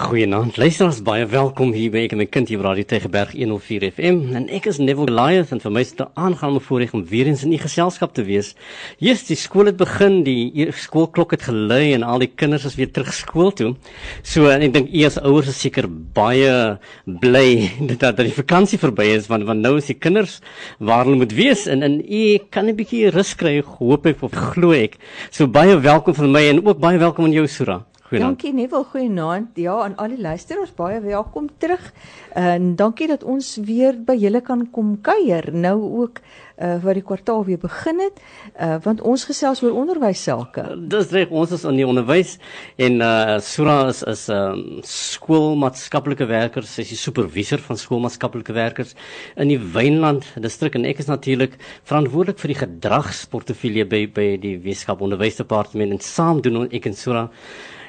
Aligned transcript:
Goeienaand. 0.00 0.56
Luisteraars, 0.56 1.02
baie 1.04 1.26
welkom 1.28 1.74
hier 1.76 1.90
by 1.92 2.06
ek 2.06 2.14
en 2.14 2.20
my 2.22 2.24
kind 2.32 2.48
hier 2.48 2.56
by 2.62 2.70
Radio 2.70 2.86
Tegeberg 2.88 3.34
104 3.36 3.84
FM. 3.90 4.20
En 4.38 4.46
ek 4.48 4.64
is 4.70 4.78
Neville 4.80 5.10
Goliath 5.10 5.50
en 5.52 5.60
vir 5.60 5.74
my 5.74 5.82
is 5.84 5.90
dit 5.92 6.00
'n 6.00 6.08
aangename 6.16 6.60
voorreg 6.64 6.94
om 6.96 7.02
weer 7.04 7.28
eens 7.28 7.44
in 7.44 7.52
u 7.52 7.58
geselskap 7.60 8.14
te 8.14 8.24
wees. 8.24 8.54
Jesus, 8.98 9.26
die 9.28 9.36
skool 9.36 9.66
het 9.66 9.76
begin, 9.76 10.24
die 10.24 10.52
e-, 10.54 10.72
skoolklok 10.72 11.32
het 11.36 11.42
gelui 11.42 11.92
en 11.92 12.02
al 12.02 12.18
die 12.18 12.32
kinders 12.34 12.64
is 12.64 12.76
weer 12.76 12.90
terug 12.90 13.12
skool 13.12 13.52
toe. 13.52 13.76
So 14.22 14.48
en 14.48 14.62
ek 14.62 14.72
dink 14.72 14.88
u 14.88 15.04
as 15.04 15.20
ouers 15.20 15.48
is 15.48 15.60
seker 15.60 15.84
baie 15.88 16.78
bly 17.04 17.70
dat 18.00 18.16
dat 18.16 18.24
die 18.24 18.32
vakansie 18.32 18.78
verby 18.78 19.04
is 19.04 19.28
want 19.28 19.44
want 19.44 19.60
nou 19.60 19.76
is 19.76 19.92
die 19.92 20.00
kinders 20.00 20.40
waar 20.78 21.04
hulle 21.04 21.16
moet 21.16 21.36
wees 21.36 21.66
en 21.66 21.82
en 21.82 22.00
u 22.00 22.38
kan 22.50 22.66
'n 22.66 22.76
bietjie 22.76 23.10
rus 23.10 23.34
kry, 23.36 23.60
hoop 23.60 24.06
ek 24.06 24.22
of 24.22 24.32
glo 24.32 24.72
ek. 24.72 24.96
So 25.30 25.46
baie 25.46 25.76
welkom 25.76 26.14
van 26.14 26.32
my 26.32 26.48
en 26.48 26.66
ook 26.66 26.80
baie 26.80 26.98
welkom 26.98 27.24
aan 27.26 27.36
jou 27.36 27.46
Sura. 27.46 27.89
Goeienaand. 28.10 28.40
Dankie 28.40 28.54
Neville, 28.54 28.84
goeienaand. 28.90 29.48
Ja, 29.54 29.74
aan 29.84 29.92
al 30.02 30.10
die 30.10 30.20
luisteraars 30.20 30.72
baie 30.74 30.98
welkom 31.00 31.46
terug. 31.62 31.92
En 32.34 32.72
dankie 32.76 33.06
dat 33.06 33.22
ons 33.22 33.52
weer 33.62 33.94
by 34.02 34.16
julle 34.18 34.40
kan 34.42 34.64
kom 34.74 34.96
kuier. 35.06 35.46
Nou 35.54 35.76
ook 36.02 36.18
uh 36.60 36.74
wat 36.82 36.98
die 36.98 37.04
kwartaal 37.06 37.44
weer 37.46 37.60
begin 37.62 38.02
het, 38.02 38.18
uh 38.60 38.74
want 38.84 39.00
ons 39.06 39.22
gesels 39.24 39.62
oor 39.62 39.78
onderwys 39.78 40.24
sake. 40.26 40.64
Dis 40.92 41.14
reg, 41.14 41.30
ons 41.30 41.54
is 41.56 41.64
in 41.64 41.78
die 41.78 41.86
onderwys 41.86 42.34
en 42.76 42.98
uh 43.00 43.38
Sura 43.40 43.78
is 43.88 44.02
is 44.02 44.26
'n 44.28 44.34
um, 44.34 44.82
skoolmaatskaplike 44.82 46.26
werker, 46.26 46.66
sy 46.66 46.82
is 46.82 46.92
die 46.92 47.00
supervisor 47.00 47.62
van 47.64 47.78
skoolmaatskaplike 47.78 48.52
werkers 48.52 48.94
in 49.36 49.48
die 49.48 49.60
Wynland 49.72 50.26
distrik 50.36 50.74
en 50.74 50.84
ek 50.84 50.98
is 50.98 51.06
natuurlik 51.06 51.56
verantwoordelik 51.84 52.38
vir 52.38 52.48
die 52.48 52.60
gedragsportefeulje 52.66 53.86
by 53.86 54.06
by 54.12 54.36
die 54.36 54.58
Weskaap 54.58 55.00
Onderwysdepartement 55.00 55.92
en 55.92 56.00
saam 56.00 56.42
doen 56.42 56.68
ek 56.70 56.86
en 56.86 56.94
Sura 56.94 57.28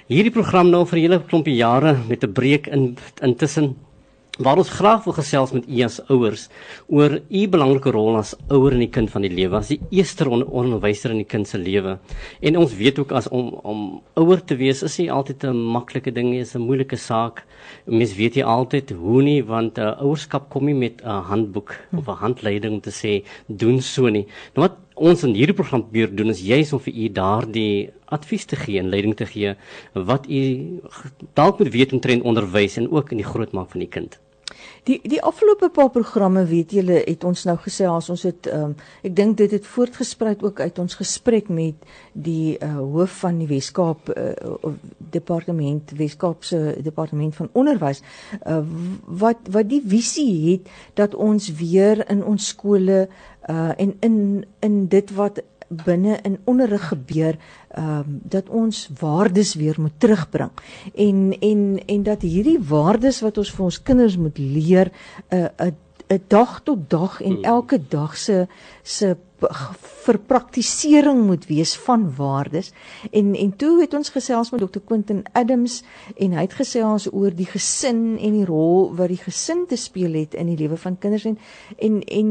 hierdie 0.07 0.33
program 0.33 0.69
nou 0.71 0.85
vir 0.85 0.99
julle 0.99 1.23
klompie 1.29 1.55
jare 1.55 1.97
met 2.07 2.23
'n 2.23 2.33
breek 2.33 2.67
in 2.67 2.97
intussen 3.21 3.75
waar 4.39 4.57
ons 4.57 4.69
graag 4.69 5.03
wil 5.03 5.13
gesels 5.13 5.51
met 5.51 5.65
u 5.67 5.81
as 5.83 5.99
ouers 6.09 6.47
oor 6.87 7.17
u 7.19 7.41
belangrike 7.51 7.91
rol 7.91 8.15
as 8.17 8.33
ouer 8.49 8.73
in 8.73 8.85
die 8.85 8.89
kind 8.89 9.11
van 9.11 9.25
die 9.25 9.31
lewe 9.33 9.57
as 9.59 9.71
die 9.73 9.79
eerste 9.91 10.27
on 10.29 10.45
onderwyser 10.45 11.11
in 11.11 11.21
die 11.21 11.27
kind 11.27 11.47
se 11.47 11.59
lewe. 11.59 11.97
En 12.41 12.57
ons 12.57 12.73
weet 12.75 12.99
ook 12.99 13.11
as 13.11 13.27
om 13.29 13.51
om 13.67 14.01
ouer 14.15 14.41
te 14.41 14.55
wees 14.55 14.83
is 14.87 14.97
nie 14.99 15.11
altyd 15.11 15.43
'n 15.43 15.55
maklike 15.75 16.11
ding 16.11 16.29
nie 16.31 16.41
is 16.41 16.55
'n 16.55 16.61
moeilike 16.61 16.97
saak. 16.97 17.43
Mens 17.85 18.15
weet 18.15 18.35
jy 18.35 18.43
altyd 18.43 18.91
hoe 18.91 19.21
nie 19.21 19.43
want 19.43 19.77
uh, 19.77 19.99
ouerskap 19.99 20.49
kom 20.49 20.65
nie 20.65 20.73
met 20.73 21.01
'n 21.03 21.23
handboek 21.29 21.75
of 21.97 22.07
'n 22.07 22.21
handleiding 22.23 22.73
om 22.73 22.81
te 22.81 22.91
sê 22.91 23.23
doen 23.47 23.81
so 23.81 24.07
nie. 24.07 24.25
Nou 24.55 24.67
wat 24.67 24.77
ons 25.01 25.23
in 25.27 25.35
hierdie 25.37 25.57
program 25.57 25.85
probeer 25.85 26.11
doen 26.15 26.33
is 26.33 26.43
juis 26.45 26.73
om 26.75 26.81
vir 26.85 26.93
u 26.93 27.11
daardie 27.17 27.91
advies 28.17 28.45
te 28.45 28.59
gee 28.59 28.81
en 28.81 28.91
leiding 28.93 29.15
te 29.17 29.27
gee 29.29 29.55
wat 29.93 30.27
u 30.29 30.41
dalk 31.39 31.61
moet 31.61 31.73
weet 31.75 31.95
omtrent 31.97 32.27
onderwys 32.27 32.77
en 32.81 32.91
ook 32.91 33.15
in 33.15 33.23
die 33.23 33.31
grootmaak 33.33 33.71
van 33.73 33.85
die 33.85 33.93
kind. 33.99 34.19
Die 34.83 34.99
die 35.05 35.21
afgelope 35.21 35.69
paar 35.69 35.89
programme 35.93 36.43
weet 36.49 36.73
julle 36.75 37.01
het 37.05 37.23
ons 37.27 37.43
nou 37.45 37.55
gesê 37.61 37.85
as 37.89 38.09
ons 38.13 38.23
het 38.25 38.49
um, 38.53 38.73
ek 39.05 39.13
dink 39.17 39.37
dit 39.37 39.53
het 39.53 39.67
voortgespruit 39.67 40.43
ook 40.43 40.59
uit 40.59 40.79
ons 40.81 40.97
gesprek 40.97 41.51
met 41.53 41.77
die 42.13 42.57
uh, 42.57 42.71
hoof 42.79 43.21
van 43.23 43.39
die 43.41 43.49
Weskaap 43.49 44.09
uh, 44.13 44.73
departement 45.13 45.93
Weskaap 45.97 46.45
se 46.49 46.75
departement 46.81 47.37
van 47.37 47.51
onderwys 47.53 48.01
uh, 48.41 48.61
wat 49.23 49.51
wat 49.53 49.69
die 49.69 49.83
visie 49.85 50.33
het 50.51 50.73
dat 50.97 51.15
ons 51.15 51.51
weer 51.61 52.01
in 52.09 52.25
ons 52.25 52.51
skole 52.53 53.05
uh, 53.51 53.71
en 53.77 53.95
in 53.99 54.45
in 54.59 54.87
dit 54.87 55.13
wat 55.17 55.41
binne 55.71 56.17
in 56.27 56.39
onderrig 56.43 56.87
gebeur 56.87 57.37
ehm 57.69 57.99
um, 57.99 58.19
dat 58.23 58.49
ons 58.49 58.89
waardes 58.99 59.53
weer 59.55 59.81
moet 59.81 59.97
terugbring 59.97 60.51
en 60.95 61.39
en 61.39 61.61
en 61.85 62.03
dat 62.03 62.21
hierdie 62.21 62.59
waardes 62.59 63.21
wat 63.21 63.37
ons 63.37 63.51
vir 63.51 63.63
ons 63.63 63.83
kinders 63.83 64.17
moet 64.17 64.37
leer 64.37 64.91
'n 65.29 65.35
uh, 65.35 65.67
'n 65.67 65.75
'n 66.11 66.23
dag 66.27 66.61
tot 66.63 66.89
dag 66.89 67.21
en 67.21 67.33
hmm. 67.33 67.43
elke 67.43 67.79
dag 67.87 68.17
se 68.17 68.47
se 68.83 69.15
verpraktisering 70.01 71.25
moet 71.25 71.45
wees 71.45 71.75
van 71.77 72.15
waardes. 72.15 72.71
En 73.11 73.35
en 73.35 73.55
toe 73.55 73.81
het 73.81 73.93
ons 73.93 74.09
gesels 74.09 74.51
met 74.51 74.61
Dr 74.61 74.79
Quentin 74.85 75.23
Adams 75.31 75.83
en 76.17 76.31
hy 76.31 76.45
het 76.45 76.53
gesels 76.53 77.07
oor 77.13 77.33
die 77.35 77.45
gesin 77.45 78.17
en 78.17 78.37
die 78.39 78.45
rol 78.45 78.91
wat 78.95 79.11
die 79.13 79.21
gesin 79.21 79.65
te 79.67 79.77
speel 79.77 80.13
het 80.13 80.33
in 80.33 80.49
die 80.51 80.57
lewe 80.57 80.77
van 80.77 80.97
kinders. 80.97 81.25
En 81.25 81.37
en 81.77 82.01
en 82.03 82.29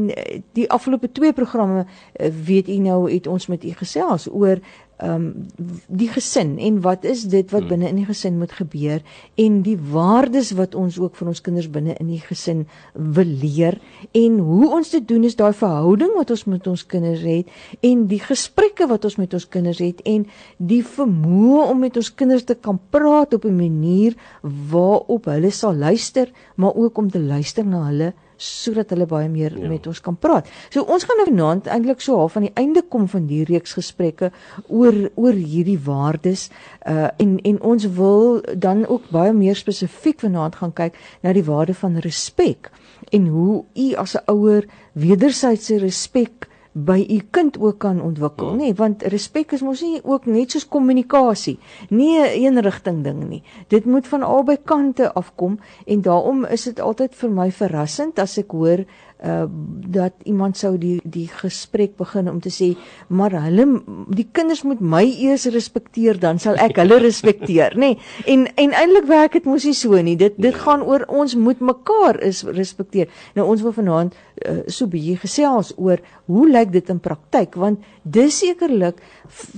die 0.53 0.69
afgelope 0.71 1.11
twee 1.11 1.33
programme 1.33 1.85
eh, 2.13 2.31
weet 2.45 2.69
u 2.69 2.77
nou 2.77 3.11
het 3.11 3.27
ons 3.27 3.47
met 3.47 3.63
u 3.63 3.73
gesels 3.73 4.27
oor 4.31 4.59
ehm 5.01 5.13
um, 5.13 5.47
die 5.87 6.09
gesin 6.13 6.57
en 6.61 6.79
wat 6.85 7.05
is 7.09 7.23
dit 7.29 7.51
wat 7.51 7.63
hmm. 7.63 7.69
binne 7.73 7.89
in 7.89 7.99
die 8.01 8.05
gesin 8.05 8.37
moet 8.37 8.51
gebeur 8.53 9.01
en 9.41 9.61
die 9.65 9.77
waardes 9.93 10.51
wat 10.59 10.75
ons 10.77 10.99
ook 11.01 11.15
vir 11.17 11.31
ons 11.31 11.41
kinders 11.41 11.69
binne 11.73 11.95
in 11.99 12.11
die 12.11 12.21
gesin 12.21 12.65
wil 12.93 13.31
leer 13.43 13.79
en 14.17 14.37
hoe 14.45 14.69
ons 14.77 14.93
dit 14.93 15.07
doen 15.07 15.25
is 15.25 15.37
daai 15.39 15.53
verhouding 15.57 16.13
wat 16.19 16.33
ons 16.35 16.45
met 16.53 16.69
ons 16.69 16.85
kinders 16.93 17.25
het 17.25 17.49
en 17.91 18.05
die 18.11 18.21
gesprekke 18.21 18.87
wat 18.91 19.05
ons 19.09 19.17
met 19.17 19.33
ons 19.33 19.47
kinders 19.55 19.81
het 19.81 20.03
en 20.05 20.27
die 20.57 20.83
vermoë 20.85 21.69
om 21.71 21.81
met 21.81 21.97
ons 21.97 22.13
kinders 22.21 22.45
te 22.45 22.55
kan 22.55 22.79
praat 22.93 23.33
op 23.33 23.45
'n 23.45 23.57
manier 23.57 24.17
waarop 24.43 25.25
hulle 25.25 25.51
sal 25.51 25.73
luister 25.73 26.29
maar 26.55 26.75
ook 26.75 26.97
om 26.97 27.09
te 27.09 27.19
luister 27.19 27.65
na 27.65 27.87
hulle 27.89 28.13
sodat 28.41 28.89
hulle 28.93 29.05
baie 29.05 29.29
meer 29.29 29.53
ja. 29.57 29.69
met 29.69 29.87
ons 29.87 30.01
kan 30.01 30.17
praat. 30.17 30.49
So 30.73 30.83
ons 30.83 31.05
gaan 31.05 31.21
nou 31.21 31.27
vanaand 31.29 31.69
eintlik 31.71 32.01
so 32.01 32.17
half 32.17 32.35
aan 32.37 32.47
die 32.49 32.55
einde 32.59 32.81
kom 32.81 33.07
van 33.11 33.27
die 33.29 33.43
reeks 33.47 33.75
gesprekke 33.77 34.31
oor 34.67 34.97
oor 35.15 35.37
hierdie 35.37 35.79
waardes 35.85 36.49
uh 36.89 37.09
en 37.21 37.37
en 37.45 37.61
ons 37.61 37.85
wil 37.97 38.41
dan 38.57 38.85
ook 38.87 39.09
baie 39.13 39.33
meer 39.33 39.55
spesifiek 39.55 40.19
vanaand 40.23 40.55
gaan 40.61 40.73
kyk 40.73 40.97
na 41.21 41.33
die 41.33 41.45
waarde 41.45 41.73
van 41.77 41.99
respek 42.01 42.71
en 43.11 43.27
hoe 43.27 43.63
u 43.75 43.93
as 43.95 44.15
'n 44.15 44.23
ouer 44.31 44.65
wederwysige 44.93 45.79
respek 45.79 46.47
by 46.71 47.05
u 47.09 47.19
kind 47.31 47.57
ook 47.59 47.79
kan 47.83 48.01
ontwikkel, 48.01 48.53
nê, 48.55 48.57
nee, 48.69 48.73
want 48.73 49.03
respek 49.11 49.51
is 49.51 49.63
mos 49.65 49.81
nie 49.83 49.99
ook 50.07 50.25
net 50.25 50.51
soos 50.51 50.67
kommunikasie, 50.67 51.57
nie 51.89 52.19
'n 52.19 52.31
eenrigting 52.43 53.03
ding 53.03 53.27
nie. 53.29 53.43
Dit 53.67 53.85
moet 53.85 54.07
van 54.07 54.23
albei 54.23 54.57
kante 54.63 55.13
afkom 55.13 55.59
en 55.85 56.01
daarom 56.01 56.45
is 56.45 56.63
dit 56.63 56.79
altyd 56.79 57.15
vir 57.15 57.29
my 57.29 57.51
verrassend 57.51 58.19
as 58.19 58.37
ek 58.37 58.51
hoor 58.51 58.85
uh 59.21 59.45
dat 59.91 60.13
iemand 60.23 60.57
sou 60.57 60.77
die 60.81 60.99
die 61.03 61.27
gesprek 61.27 61.97
begin 61.97 62.29
om 62.29 62.39
te 62.41 62.49
sê 62.49 62.71
maar 63.07 63.33
hulle 63.43 63.65
die 64.09 64.27
kinders 64.31 64.63
moet 64.63 64.79
my 64.79 65.03
eers 65.03 65.45
respekteer 65.53 66.19
dan 66.19 66.39
sal 66.39 66.55
ek 66.55 66.79
hulle 66.79 66.97
respekteer 67.03 67.75
nê? 67.75 67.91
Nee. 67.93 67.97
en 68.33 68.47
en 68.55 68.73
eintlik 68.81 69.05
werk 69.09 69.37
dit 69.37 69.45
mos 69.45 69.65
nie 69.67 69.75
so 69.77 70.01
nie. 70.01 70.15
Dit 70.15 70.39
dit 70.41 70.55
gaan 70.55 70.81
oor 70.81 71.05
ons 71.07 71.35
moet 71.35 71.59
mekaar 71.59 72.21
is 72.21 72.43
respekteer. 72.43 73.09
Nou 73.35 73.47
ons 73.51 73.61
wil 73.61 73.75
vanaand 73.75 74.15
uh, 74.15 74.61
so 74.67 74.87
bietjie 74.87 75.17
gesels 75.21 75.73
oor 75.77 76.01
hoe 76.25 76.47
lyk 76.49 76.71
dit 76.71 76.89
in 76.89 76.99
praktyk? 76.99 77.55
Want 77.55 77.83
dis 78.03 78.41
sekerlik 78.41 79.01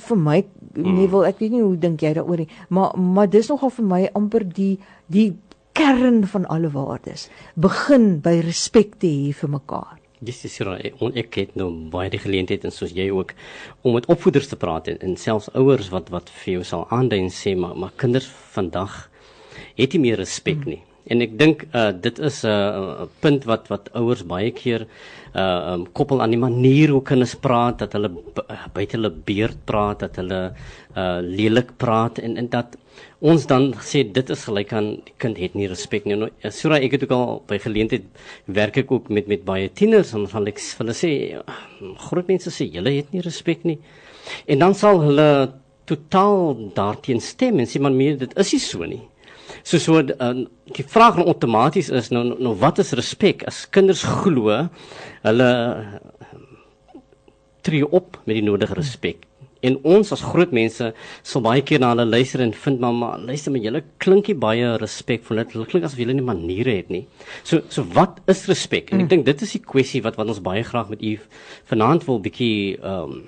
vir 0.08 0.18
my 0.18 0.44
nee 0.74 1.08
wil 1.08 1.26
ek 1.28 1.40
weet 1.40 1.54
nie 1.54 1.64
hoe 1.64 1.78
dink 1.78 2.02
jy 2.02 2.14
daaroor 2.18 2.44
nie 2.44 2.50
maar 2.74 2.98
maar 2.98 3.30
dis 3.30 3.50
nogal 3.52 3.72
vir 3.78 3.86
my 3.86 4.02
amper 4.18 4.46
die 4.58 4.78
die 5.14 5.32
kern 5.74 6.24
van 6.28 6.46
alle 6.54 6.70
waardes 6.72 7.28
begin 7.56 8.22
by 8.22 8.40
respek 8.46 8.98
te 9.02 9.10
hê 9.10 9.34
vir 9.34 9.50
mekaar. 9.58 9.98
Dis 10.24 10.46
is 10.48 10.56
hier 10.58 10.70
ek 11.20 11.36
het 11.36 11.58
nou 11.60 11.70
baie 11.92 12.12
die 12.14 12.22
geleentheid 12.22 12.64
en 12.64 12.72
soos 12.72 12.94
jy 12.96 13.10
ook 13.12 13.34
om 13.84 13.98
met 13.98 14.08
opvoeders 14.08 14.48
te 14.48 14.60
praat 14.60 14.88
en, 14.88 15.02
en 15.04 15.18
selfs 15.20 15.50
ouers 15.58 15.90
wat 15.92 16.14
wat 16.14 16.32
vir 16.44 16.60
jou 16.60 16.64
sal 16.68 16.88
aandui 16.96 17.20
en 17.26 17.34
sê 17.34 17.58
maar 17.60 17.76
maar 17.76 17.92
kinders 18.00 18.30
vandag 18.56 19.10
het 19.76 19.94
nie 19.94 20.04
meer 20.06 20.22
respek 20.22 20.62
hmm. 20.62 20.76
nie. 20.76 20.82
En 21.12 21.24
ek 21.24 21.34
dink 21.40 21.66
uh, 21.76 21.92
dit 21.92 22.20
is 22.20 22.44
'n 22.44 22.48
uh, 22.48 23.08
punt 23.20 23.44
wat 23.50 23.68
wat 23.68 23.90
ouers 24.00 24.24
baie 24.24 24.52
keer 24.52 24.88
uh 25.34 25.74
um, 25.74 25.84
koppel 25.98 26.22
aan 26.22 26.30
die 26.30 26.40
manier 26.40 26.94
hoe 26.94 27.02
kinders 27.02 27.34
praat 27.36 27.80
dat 27.80 27.94
hulle 27.98 28.10
buite 28.74 28.96
hulle 28.96 29.10
beerd 29.10 29.58
praat 29.66 30.00
dat 30.00 30.16
hulle 30.22 30.42
uh 30.96 31.20
lelik 31.22 31.74
praat 31.78 32.20
en 32.20 32.38
en 32.38 32.48
dat 32.50 32.78
ons 33.20 33.46
dan 33.48 33.74
sê 33.82 34.04
dit 34.04 34.30
is 34.30 34.44
gelyk 34.48 34.74
aan 34.74 34.90
die 35.08 35.16
kind 35.18 35.38
het 35.38 35.56
nie 35.56 35.68
respek 35.68 36.06
nie. 36.06 36.16
Nou 36.16 36.30
Sura 36.52 36.78
ek 36.78 36.92
het 36.96 37.04
ook 37.04 37.16
al 37.16 37.42
by 37.48 37.58
geleentheid 37.66 38.06
werk 38.46 38.78
ek 38.78 38.92
ook 38.92 39.10
met 39.10 39.28
met 39.28 39.46
baie 39.46 39.72
tieners 39.74 40.14
en 40.14 40.28
van 40.28 40.48
ek 40.48 40.62
hulle 40.80 40.94
sê 40.94 41.12
groot 42.08 42.28
mense 42.28 42.52
sê 42.52 42.70
julle 42.70 42.96
het 43.00 43.12
nie 43.12 43.26
respek 43.26 43.64
nie. 43.66 43.80
En 44.48 44.60
dan 44.60 44.76
sal 44.76 45.02
hulle 45.02 45.30
totaal 45.86 46.70
daarteen 46.76 47.20
stem 47.20 47.60
en 47.60 47.68
sê 47.68 47.82
man 47.82 47.98
meer 47.98 48.18
dit 48.18 48.38
is 48.40 48.54
nie 48.54 48.62
so 48.62 48.86
nie. 48.86 49.02
So 49.64 49.80
so 49.80 50.00
uh, 50.00 50.32
die 50.76 50.84
vraag 50.84 51.18
nou 51.20 51.28
outomaties 51.32 51.90
is 51.90 52.12
nou 52.12 52.26
nou 52.36 52.56
wat 52.60 52.82
is 52.84 52.92
respek 53.00 53.46
as 53.48 53.64
kinders 53.72 54.04
glo 54.04 54.58
hulle 55.24 55.52
tree 57.64 57.88
op 57.88 58.20
met 58.26 58.36
die 58.36 58.44
nodige 58.44 58.76
respek. 58.76 59.24
En 59.64 59.78
ons 59.88 60.12
as 60.12 60.24
groot 60.28 60.52
mense 60.52 60.90
sal 61.24 61.44
baie 61.46 61.62
keer 61.64 61.80
na 61.80 61.94
hulle 61.94 62.06
luister 62.10 62.42
en 62.44 62.52
vind 62.66 62.82
mamma, 62.84 63.14
luister 63.24 63.54
maar 63.54 63.64
julle 63.64 63.82
klinkie 64.04 64.36
baie 64.36 64.74
respekvol. 64.82 65.40
Dit 65.40 65.54
klink 65.72 65.88
asof 65.88 66.02
julle 66.04 66.16
nie 66.18 66.26
maniere 66.26 66.76
het 66.82 66.92
nie. 66.92 67.06
So 67.48 67.64
so 67.72 67.88
wat 67.96 68.20
is 68.28 68.44
respek? 68.52 68.92
En 68.92 69.00
ek 69.00 69.06
hmm. 69.06 69.14
dink 69.16 69.30
dit 69.32 69.46
is 69.48 69.56
die 69.56 69.64
kwessie 69.64 70.04
wat 70.04 70.20
wat 70.20 70.36
ons 70.36 70.44
baie 70.44 70.66
graag 70.68 70.92
met 70.92 71.04
u 71.04 71.16
vanaand 71.72 72.04
wil 72.10 72.20
bietjie 72.28 72.76
ehm 72.82 73.16
um, 73.16 73.24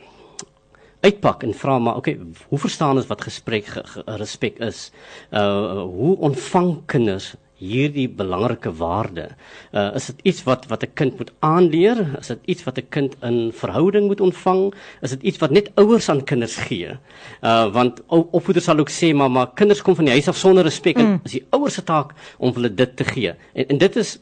uitpak 1.06 1.46
en 1.46 1.54
vra 1.54 1.80
maar 1.80 2.02
okay, 2.02 2.18
hoe 2.50 2.60
verstaan 2.60 3.00
ons 3.00 3.10
wat 3.12 3.26
gesprek 3.28 3.72
ge, 3.72 3.82
ge, 3.94 4.04
respek 4.22 4.62
is? 4.66 4.90
Uh 5.32 5.86
hoe 5.86 6.16
ontvang 6.30 6.78
kinders 6.92 7.34
hierdie 7.62 8.08
belangrike 8.12 8.74
waarde? 8.80 9.30
Uh 9.72 9.94
is 10.00 10.10
dit 10.12 10.26
iets 10.32 10.44
wat 10.48 10.68
wat 10.72 10.84
'n 10.84 10.94
kind 10.94 11.18
moet 11.18 11.32
aanleer? 11.40 12.18
Is 12.20 12.28
dit 12.28 12.40
iets 12.46 12.64
wat 12.68 12.78
'n 12.78 12.90
kind 12.90 13.16
in 13.22 13.52
verhouding 13.54 14.08
moet 14.08 14.22
ontvang? 14.22 14.74
Is 15.02 15.10
dit 15.16 15.22
iets 15.22 15.38
wat 15.38 15.52
net 15.52 15.72
ouers 15.76 16.10
aan 16.10 16.24
kinders 16.24 16.56
gee? 16.56 16.98
Uh 17.42 17.72
want 17.72 18.02
opvoeders 18.08 18.66
sal 18.66 18.80
ook 18.80 18.92
sê 18.92 19.14
maar 19.14 19.32
maar 19.32 19.54
kinders 19.54 19.82
kom 19.82 19.96
van 19.96 20.06
die 20.06 20.14
huis 20.14 20.28
af 20.28 20.38
sonder 20.38 20.64
respek 20.64 20.98
mm. 20.98 21.06
en 21.06 21.20
is 21.24 21.32
die 21.32 21.46
ouers 21.50 21.74
se 21.74 21.84
taak 21.84 22.14
om 22.38 22.54
hulle 22.54 22.74
dit 22.74 22.96
te 22.96 23.04
gee. 23.04 23.34
En 23.54 23.66
en 23.68 23.78
dit 23.78 23.96
is 23.96 24.20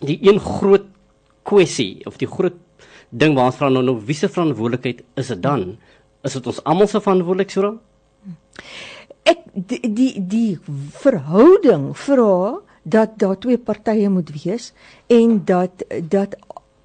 die 0.00 0.18
een 0.22 0.40
groot 0.40 0.86
kwessie 1.42 2.06
of 2.06 2.16
die 2.16 2.28
groot 2.28 2.54
ding 3.10 3.34
waar 3.34 3.48
ons 3.50 3.56
vra 3.56 3.70
nou, 3.72 3.82
nou 3.84 3.96
wie 4.04 4.16
se 4.16 4.28
verantwoordelikheid 4.28 5.02
is 5.16 5.30
dit 5.32 5.42
dan? 5.42 5.78
Is 6.28 6.36
dit 6.36 6.48
ons 6.50 6.58
almal 6.68 6.88
se 6.90 7.00
verantwoordelikheid, 7.00 7.54
Sura? 7.56 7.70
Ek 9.28 9.44
die 9.70 9.80
die, 9.96 10.12
die 10.20 10.58
verhouding 11.00 11.90
vra 11.96 12.58
dat 12.88 13.16
daar 13.20 13.38
twee 13.40 13.60
partye 13.60 14.10
moet 14.12 14.32
wees 14.36 14.72
en 15.12 15.38
dat 15.48 15.84
dat 16.12 16.36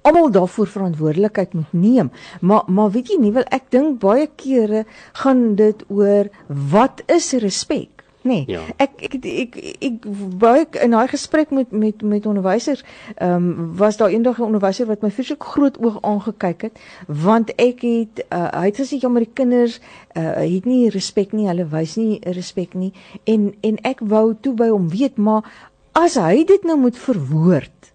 almal 0.04 0.30
daarvoor 0.32 0.68
verantwoordelikheid 0.68 1.52
moet 1.56 1.72
neem. 1.72 2.10
Maar 2.40 2.64
maar 2.66 2.90
weet 2.96 3.12
jy 3.12 3.18
nie 3.20 3.32
wel 3.36 3.44
ek 3.58 3.68
dink 3.72 4.00
baie 4.00 4.28
kere 4.40 4.84
gaan 5.20 5.44
dit 5.60 5.84
oor 5.88 6.32
wat 6.76 7.04
is 7.12 7.32
respek? 7.44 7.93
Nee. 8.24 8.44
Ja. 8.46 8.62
Ek 8.80 9.02
ek 9.04 9.14
ek 9.20 9.24
ek, 9.28 9.56
ek 9.84 10.06
baie 10.40 10.64
in 10.80 10.94
daai 10.96 11.10
gesprek 11.12 11.50
met 11.52 11.74
met 11.76 12.00
met 12.00 12.26
onderwysers, 12.26 12.80
ehm 13.16 13.34
um, 13.36 13.74
was 13.76 13.98
daar 14.00 14.08
eendag 14.08 14.38
'n 14.38 14.48
onderwyser 14.48 14.86
wat 14.88 15.02
my 15.02 15.10
vreeslik 15.10 15.44
groot 15.44 15.76
oog 15.84 15.98
aangekyk 16.00 16.62
het, 16.62 16.80
want 17.06 17.52
ek 17.60 17.84
het 17.84 18.24
uh, 18.32 18.48
hy 18.60 18.64
het 18.72 18.80
gesê 18.80 18.96
jammer 18.96 19.26
die 19.26 19.34
kinders 19.34 19.76
uh, 20.16 20.40
het 20.40 20.64
nie 20.64 20.88
respek 20.88 21.36
nie, 21.36 21.48
hulle 21.52 21.68
wys 21.68 21.96
nie 22.00 22.20
respek 22.24 22.74
nie 22.74 22.92
en 23.24 23.52
en 23.60 23.76
ek 23.84 24.00
wou 24.00 24.32
toe 24.40 24.54
by 24.56 24.68
hom 24.72 24.88
weet, 24.88 25.20
maar 25.20 25.44
as 25.92 26.16
hy 26.16 26.44
dit 26.48 26.64
nou 26.64 26.80
moet 26.80 26.96
verwoord 26.96 27.92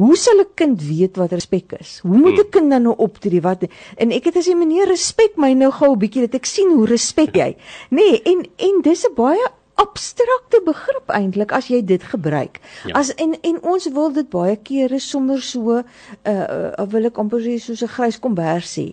Hoe 0.00 0.16
sal 0.16 0.40
'n 0.40 0.54
kind 0.54 0.82
weet 0.82 1.16
wat 1.16 1.32
respek 1.32 1.72
is? 1.80 1.98
Hoe 2.02 2.18
moet 2.18 2.38
'n 2.38 2.48
kind 2.50 2.70
dan 2.70 2.82
nou 2.82 2.94
optree? 2.96 3.40
Wat 3.40 3.66
en 3.96 4.10
ek 4.10 4.24
het 4.24 4.36
as 4.36 4.46
jy 4.46 4.54
meneer 4.54 4.86
respek 4.86 5.36
my 5.36 5.52
nou 5.52 5.70
gou 5.70 5.92
'n 5.92 5.98
bietjie 5.98 6.20
dat 6.20 6.34
ek 6.34 6.46
sien 6.46 6.70
hoe 6.72 6.86
respek 6.86 7.34
jy. 7.34 7.56
Nee, 7.90 8.22
en 8.22 8.46
en 8.56 8.80
dis 8.82 9.04
'n 9.04 9.14
baie 9.14 9.46
abstrakte 9.80 10.60
begrip 10.64 11.08
eintlik 11.14 11.52
as 11.56 11.70
jy 11.72 11.80
dit 11.86 12.02
gebruik. 12.12 12.60
Ja. 12.88 13.00
As 13.00 13.12
en 13.14 13.34
en 13.40 13.60
ons 13.72 13.86
wil 13.94 14.12
dit 14.12 14.28
baie 14.32 14.56
kere 14.56 15.00
sommer 15.00 15.40
so 15.44 15.78
uh, 15.78 15.82
uh 16.32 16.86
wil 16.92 17.08
ek 17.08 17.20
amper 17.22 17.42
sê 17.44 17.56
soos 17.62 17.82
'n 17.86 17.92
grys 17.94 18.18
kombers 18.20 18.68
sê, 18.76 18.86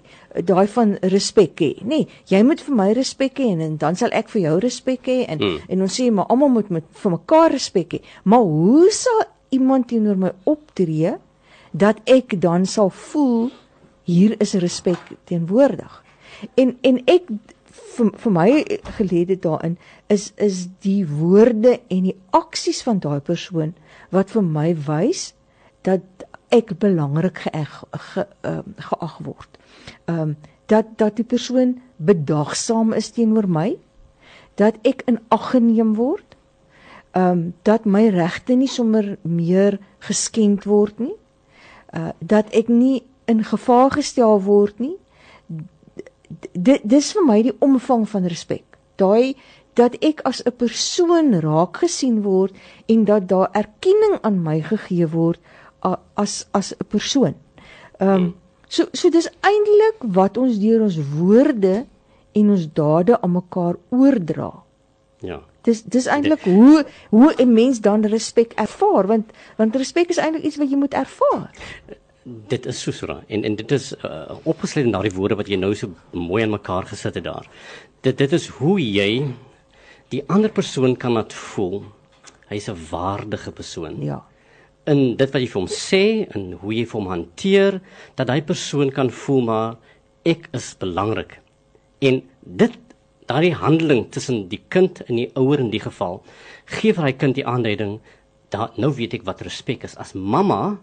daai 0.45 0.67
van 0.67 0.97
respek 1.13 1.61
hê. 1.61 1.71
Nee, 1.83 2.07
jy 2.31 2.41
moet 2.43 2.61
vir 2.61 2.75
my 2.75 2.89
respek 2.95 3.39
hê 3.41 3.51
en, 3.55 3.61
en 3.61 3.77
dan 3.77 3.95
sal 3.99 4.13
ek 4.15 4.29
vir 4.29 4.41
jou 4.47 4.55
respek 4.63 5.11
hê 5.11 5.19
en 5.27 5.43
mm. 5.43 5.59
en 5.67 5.85
ons 5.87 5.99
sê 5.99 6.09
maar 6.11 6.29
almal 6.33 6.53
moet 6.55 6.69
met 6.69 6.89
vir 7.03 7.15
mekaar 7.17 7.51
respek 7.51 7.97
hê. 7.97 8.01
Maar 8.23 8.45
hoe 8.47 8.91
sal 8.91 9.23
iemand 9.49 9.87
teenoor 9.91 10.17
my 10.17 10.33
optree 10.43 11.15
dat 11.71 11.99
ek 12.05 12.39
dan 12.41 12.65
sal 12.65 12.89
voel 12.89 13.49
hier 14.07 14.35
is 14.39 14.53
respek 14.53 15.17
teenwoordig? 15.25 16.03
En 16.55 16.77
en 16.81 17.01
ek 17.05 17.31
vir 17.97 18.11
vir 18.23 18.31
my 18.31 18.49
gelede 18.97 19.37
daarin 19.41 19.77
is 20.07 20.31
is 20.35 20.67
die 20.85 21.03
woorde 21.07 21.79
en 21.87 22.03
die 22.09 22.17
aksies 22.29 22.81
van 22.85 22.99
daai 23.03 23.19
persoon 23.19 23.73
wat 24.11 24.31
vir 24.35 24.45
my 24.45 24.69
wys 24.87 25.33
dat 25.87 26.27
ek 26.53 26.77
belangrik 26.79 27.41
geag 27.43 27.83
ge, 27.91 28.23
uh, 28.47 28.59
geag 28.89 29.17
word. 29.23 29.59
Ehm 30.05 30.19
um, 30.19 30.37
dat 30.67 30.97
dat 30.99 31.15
die 31.15 31.25
persoon 31.25 31.77
bedagsaam 31.95 32.91
is 32.93 33.11
teenoor 33.15 33.47
my, 33.47 33.77
dat 34.59 34.75
ek 34.83 35.05
in 35.07 35.19
ag 35.31 35.51
geneem 35.51 35.93
word. 35.95 36.35
Ehm 37.11 37.31
um, 37.31 37.53
dat 37.63 37.85
my 37.85 38.07
regte 38.09 38.55
nie 38.55 38.67
sommer 38.67 39.17
meer 39.21 39.79
geskend 39.99 40.63
word 40.63 40.99
nie. 40.99 41.15
Uh 41.93 42.11
dat 42.19 42.51
ek 42.51 42.67
nie 42.67 43.03
in 43.25 43.43
gevaar 43.43 43.91
gestel 43.91 44.41
word 44.43 44.79
nie 44.79 44.97
dit 46.51 46.81
dis 46.83 47.11
vir 47.13 47.25
my 47.25 47.41
die 47.41 47.55
omvang 47.59 48.07
van 48.09 48.25
respek. 48.25 48.77
Daai 48.95 49.35
dat 49.77 49.95
ek 50.01 50.21
as 50.25 50.41
'n 50.43 50.55
persoon 50.57 51.39
raak 51.39 51.77
gesien 51.77 52.21
word 52.21 52.55
en 52.85 53.05
dat 53.05 53.27
daar 53.27 53.49
erkenning 53.53 54.17
aan 54.21 54.41
my 54.43 54.61
gegee 54.61 55.07
word 55.07 55.39
as 56.15 56.47
as 56.51 56.73
'n 56.73 56.85
persoon. 56.87 57.35
Ehm 57.99 58.09
um, 58.09 58.35
so 58.67 58.85
so 58.91 59.09
dis 59.09 59.29
eintlik 59.41 59.97
wat 60.01 60.37
ons 60.37 60.59
deur 60.59 60.81
ons 60.81 60.97
woorde 61.17 61.85
en 62.31 62.49
ons 62.49 62.73
dade 62.73 63.21
aan 63.21 63.31
mekaar 63.31 63.75
oordra. 63.89 64.51
Ja. 65.19 65.41
Dis 65.61 65.83
dis 65.83 66.05
eintlik 66.05 66.41
hoe 66.41 66.85
hoe 67.09 67.33
'n 67.37 67.53
mens 67.53 67.81
dan 67.81 68.05
respek 68.05 68.53
ervaar 68.53 69.07
want 69.07 69.31
want 69.57 69.75
respek 69.75 70.09
is 70.09 70.17
eintlik 70.17 70.43
iets 70.43 70.57
wat 70.57 70.69
jy 70.69 70.77
moet 70.77 70.93
ervaar 70.93 71.51
dit 72.27 72.65
is 72.65 72.79
Susra 72.81 73.21
en 73.27 73.43
en 73.43 73.55
dit 73.55 73.71
is 73.71 73.91
uh, 74.05 74.37
opgesluit 74.43 74.85
in 74.85 74.95
daardie 74.95 75.15
woorde 75.15 75.37
wat 75.39 75.49
jy 75.51 75.59
nou 75.59 75.73
so 75.75 75.93
mooi 76.11 76.43
aan 76.43 76.55
mekaar 76.55 76.87
gesit 76.89 77.19
het 77.19 77.27
daar. 77.27 77.47
Dit 78.03 78.17
dit 78.17 78.33
is 78.33 78.47
hoe 78.59 78.77
jy 78.81 79.27
die 80.11 80.23
ander 80.31 80.51
persoon 80.51 80.95
kan 80.95 81.15
laat 81.17 81.33
voel. 81.33 81.83
Hy's 82.49 82.69
'n 82.69 82.79
waardige 82.91 83.51
persoon. 83.51 84.01
Ja. 84.03 84.23
In 84.85 85.15
dit 85.15 85.31
wat 85.31 85.41
jy 85.41 85.47
vir 85.47 85.61
hom 85.61 85.71
sê 85.71 86.27
en 86.35 86.51
hoe 86.61 86.73
jy 86.73 86.85
hom 86.91 87.07
hanteer, 87.07 87.81
dat 88.15 88.29
hy 88.29 88.41
persoon 88.41 88.91
kan 88.91 89.09
voel 89.09 89.41
maar 89.41 89.77
ek 90.23 90.49
is 90.53 90.75
belangrik. 90.79 91.39
En 91.99 92.23
dit 92.43 92.77
daardie 93.27 93.53
handeling 93.53 94.11
tussen 94.11 94.47
die 94.47 94.61
kind 94.69 95.01
en 95.07 95.15
die 95.15 95.31
ouer 95.35 95.59
in 95.59 95.71
die 95.71 95.83
geval 95.83 96.21
gee 96.65 96.93
vir 96.93 97.03
hy 97.03 97.13
kind 97.13 97.35
die 97.35 97.45
aanduiding 97.47 97.99
dat 98.55 98.77
nou 98.77 98.93
weet 98.95 99.13
ek 99.13 99.25
wat 99.27 99.43
respek 99.43 99.83
is 99.83 99.97
as 99.99 100.13
mamma 100.13 100.77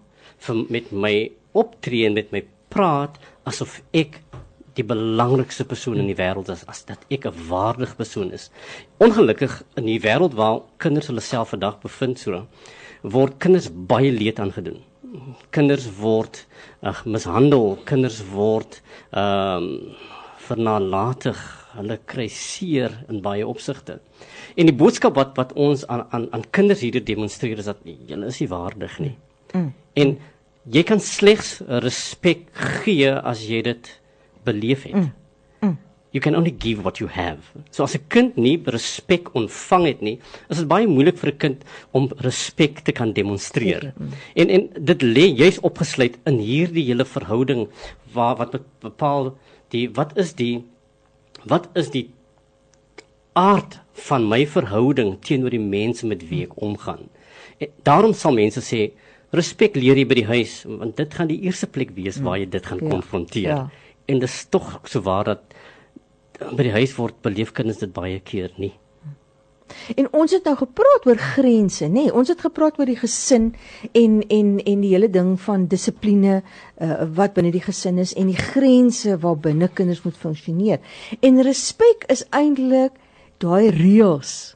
vir 0.47 0.65
met 0.77 0.93
my 0.93 1.15
optree 1.53 2.07
en 2.07 2.17
met 2.19 2.33
my 2.35 2.43
praat 2.75 3.19
asof 3.49 3.81
ek 3.93 4.21
die 4.75 4.87
belangrikste 4.87 5.65
persoon 5.71 6.01
in 6.03 6.09
die 6.11 6.19
wêreld 6.19 6.51
is 6.51 6.65
as 6.71 6.83
dat 6.89 7.05
ek 7.11 7.27
'n 7.27 7.49
waardige 7.49 7.95
persoon 7.97 8.33
is. 8.33 8.51
Ongelukkig 8.99 9.63
in 9.77 9.87
die 9.87 10.01
wêreld 10.01 10.35
waar 10.35 10.63
kinders 10.79 11.07
hulle 11.07 11.21
self 11.21 11.55
vandag 11.55 11.81
bevind 11.81 12.19
so 12.19 12.47
word 13.03 13.39
kinders 13.39 13.69
baie 13.71 14.11
leed 14.11 14.41
aangedoen. 14.41 14.83
Kinders 15.51 15.87
word 16.01 16.47
ag 16.83 17.05
mishandel, 17.05 17.79
kinders 17.85 18.23
word 18.33 18.83
ehm 19.13 19.63
um, 19.63 19.97
vernalatig, 20.45 21.39
hulle 21.73 21.97
kry 22.05 22.27
seer 22.29 22.93
in 23.09 23.23
baie 23.25 23.47
opsigte. 23.47 24.01
En 24.57 24.69
die 24.69 24.77
boodskap 24.77 25.17
wat 25.17 25.37
wat 25.37 25.55
ons 25.57 25.87
aan 25.87 26.05
aan 26.11 26.29
aan 26.33 26.45
kinders 26.51 26.81
hier 26.85 27.05
demonstreer 27.05 27.59
is 27.59 27.71
dat 27.71 27.81
julle 27.85 28.27
is 28.27 28.41
nie 28.41 28.49
waardig 28.49 28.99
nie. 28.99 29.17
Mm. 29.55 29.73
En 29.95 30.19
jy 30.65 30.83
kan 30.87 31.01
slegs 31.01 31.59
respek 31.85 32.47
gee 32.85 33.11
as 33.13 33.45
jy 33.49 33.63
dit 33.67 33.91
beleef 34.45 34.85
het. 34.89 34.97
Mm. 34.97 35.13
Mm. 35.61 35.77
You 36.15 36.21
can 36.23 36.37
only 36.37 36.53
give 36.53 36.85
what 36.85 37.01
you 37.01 37.09
have. 37.11 37.53
So 37.71 37.85
as 37.85 37.95
'n 37.95 38.05
kind 38.09 38.37
nie 38.37 38.63
respek 38.65 39.35
ontvang 39.35 39.87
het 39.87 40.01
nie, 40.03 40.19
is 40.49 40.59
dit 40.59 40.69
baie 40.69 40.87
moeilik 40.87 41.19
vir 41.19 41.33
'n 41.33 41.39
kind 41.39 41.65
om 41.93 42.11
respek 42.19 42.85
te 42.85 42.93
kan 42.93 43.13
demonstreer. 43.13 43.93
Mm. 43.97 44.11
En 44.37 44.49
en 44.49 44.85
dit 44.85 45.03
lê 45.03 45.37
juis 45.37 45.61
opgesluit 45.61 46.17
in 46.25 46.39
hierdie 46.39 46.85
hele 46.85 47.05
verhouding 47.05 47.69
waar 48.13 48.37
wat 48.37 48.61
bepaal 48.81 49.37
die 49.71 49.89
wat 49.91 50.17
is 50.17 50.33
die 50.35 50.65
wat 51.45 51.69
is 51.75 51.91
die 51.91 52.11
aard 53.35 53.81
van 53.93 54.29
my 54.29 54.47
verhouding 54.47 55.19
teenoor 55.21 55.51
die 55.51 55.61
mense 55.61 56.07
met 56.07 56.29
wie 56.29 56.45
ek 56.45 56.63
omgaan. 56.63 57.09
En 57.59 57.69
daarom 57.83 58.15
sal 58.15 58.33
mense 58.33 58.61
sê 58.61 58.93
respek 59.35 59.77
leer 59.77 59.99
jy 60.01 60.07
by 60.09 60.19
die 60.21 60.29
huis 60.29 60.61
want 60.69 60.97
dit 61.01 61.15
gaan 61.15 61.31
die 61.31 61.41
eerste 61.47 61.69
plek 61.71 61.95
wees 61.97 62.21
waar 62.25 62.39
jy 62.41 62.49
dit 62.51 62.67
gaan 62.67 62.83
ja, 62.83 62.91
konfronteer. 62.91 63.51
Ja. 63.51 63.65
En 64.07 64.21
dit 64.21 64.29
is 64.29 64.47
tog 64.53 64.79
so 64.85 65.05
waar 65.05 65.25
dat 65.33 65.55
by 66.41 66.67
die 66.67 66.75
huis 66.75 66.95
word 66.99 67.21
beleefkinders 67.25 67.83
dit 67.83 67.93
baie 67.95 68.19
keer 68.21 68.53
nie. 68.61 68.75
En 69.97 70.09
ons 70.13 70.33
het 70.33 70.45
nou 70.45 70.55
gepraat 70.59 71.07
oor 71.09 71.19
grense, 71.19 71.87
nê? 71.89 72.05
Nee, 72.05 72.13
ons 72.13 72.29
het 72.29 72.43
gepraat 72.45 72.79
oor 72.79 72.89
die 72.89 72.99
gesin 73.01 73.53
en 73.93 74.21
en 74.29 74.59
en 74.61 74.85
die 74.85 74.93
hele 74.93 75.09
ding 75.11 75.35
van 75.41 75.67
dissipline 75.73 76.41
uh, 76.41 77.07
wat 77.17 77.35
binne 77.35 77.53
die 77.55 77.65
gesin 77.65 77.99
is 77.99 78.15
en 78.15 78.31
die 78.31 78.39
grense 78.39 79.17
waar 79.25 79.39
binne 79.41 79.69
kinders 79.69 80.05
moet 80.05 80.21
funksioneer. 80.21 80.85
En 81.21 81.43
respek 81.43 82.07
is 82.13 82.27
eintlik 82.31 82.97
daai 83.43 83.71
reëls 83.75 84.55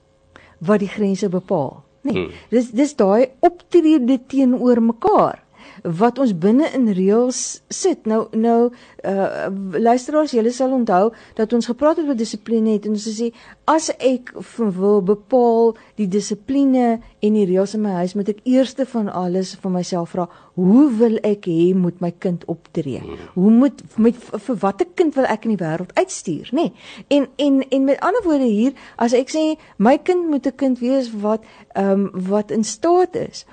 wat 0.59 0.85
die 0.85 0.93
grense 0.93 1.29
bepaal. 1.33 1.83
Nee, 2.09 2.25
hmm. 2.25 2.33
dis 2.51 2.71
dis 2.73 2.95
daai 2.99 3.29
optrede 3.45 4.19
teenoor 4.31 4.81
mekaar 4.93 5.43
wat 5.83 6.19
ons 6.19 6.35
binne 6.39 6.69
in 6.75 6.89
reëls 6.93 7.63
sit. 7.69 8.07
Nou 8.07 8.27
nou 8.33 8.71
uh 9.05 9.47
luisteraars, 9.79 10.33
julle 10.35 10.51
sal 10.53 10.73
onthou 10.75 11.13
dat 11.39 11.53
ons 11.53 11.67
gepraat 11.67 12.01
het 12.01 12.09
oor 12.09 12.19
dissipline 12.19 12.75
het 12.77 12.87
en 12.87 12.97
ons 12.97 13.09
sê 13.21 13.31
as 13.69 13.91
ek 13.99 14.33
wil 14.57 15.01
bepaal 15.05 15.75
die 16.01 16.09
dissipline 16.09 16.99
en 17.23 17.37
die 17.37 17.47
reëls 17.47 17.75
in 17.77 17.85
my 17.85 17.99
huis, 18.01 18.15
moet 18.19 18.33
ek 18.33 18.43
eerste 18.49 18.87
van 18.89 19.11
alles 19.13 19.55
vir 19.61 19.75
myself 19.75 20.15
vra, 20.15 20.29
hoe 20.59 20.87
wil 20.99 21.19
ek 21.27 21.47
hê 21.51 21.75
moet 21.77 22.01
my 22.03 22.11
kind 22.11 22.45
optree? 22.51 23.03
Hoe 23.35 23.53
moet 23.53 23.83
met 23.99 24.17
vir 24.19 24.59
watter 24.63 24.89
kind 24.99 25.15
wil 25.19 25.29
ek 25.31 25.47
in 25.47 25.55
die 25.55 25.61
wêreld 25.63 25.93
uitstuur, 25.99 26.51
nê? 26.53 26.69
Nee. 26.69 27.19
En 27.19 27.29
en 27.37 27.61
en 27.69 27.85
met 27.85 28.01
ander 28.01 28.25
woorde 28.25 28.49
hier, 28.49 28.75
as 28.97 29.15
ek 29.15 29.31
sê 29.35 29.45
my 29.77 29.99
kind 29.99 30.29
moet 30.31 30.47
'n 30.47 30.57
kind 30.57 30.79
wees 30.79 31.13
wat 31.13 31.45
ehm 31.75 32.09
um, 32.09 32.11
wat 32.29 32.51
in 32.51 32.65
staat 32.65 33.17
is 33.17 33.47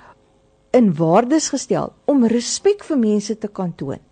in 0.76 0.92
waardes 0.94 1.48
gestel 1.54 1.92
om 2.04 2.26
respek 2.28 2.84
vir 2.84 2.98
mense 3.00 3.38
te 3.38 3.48
kan 3.48 3.72
toon. 3.76 4.02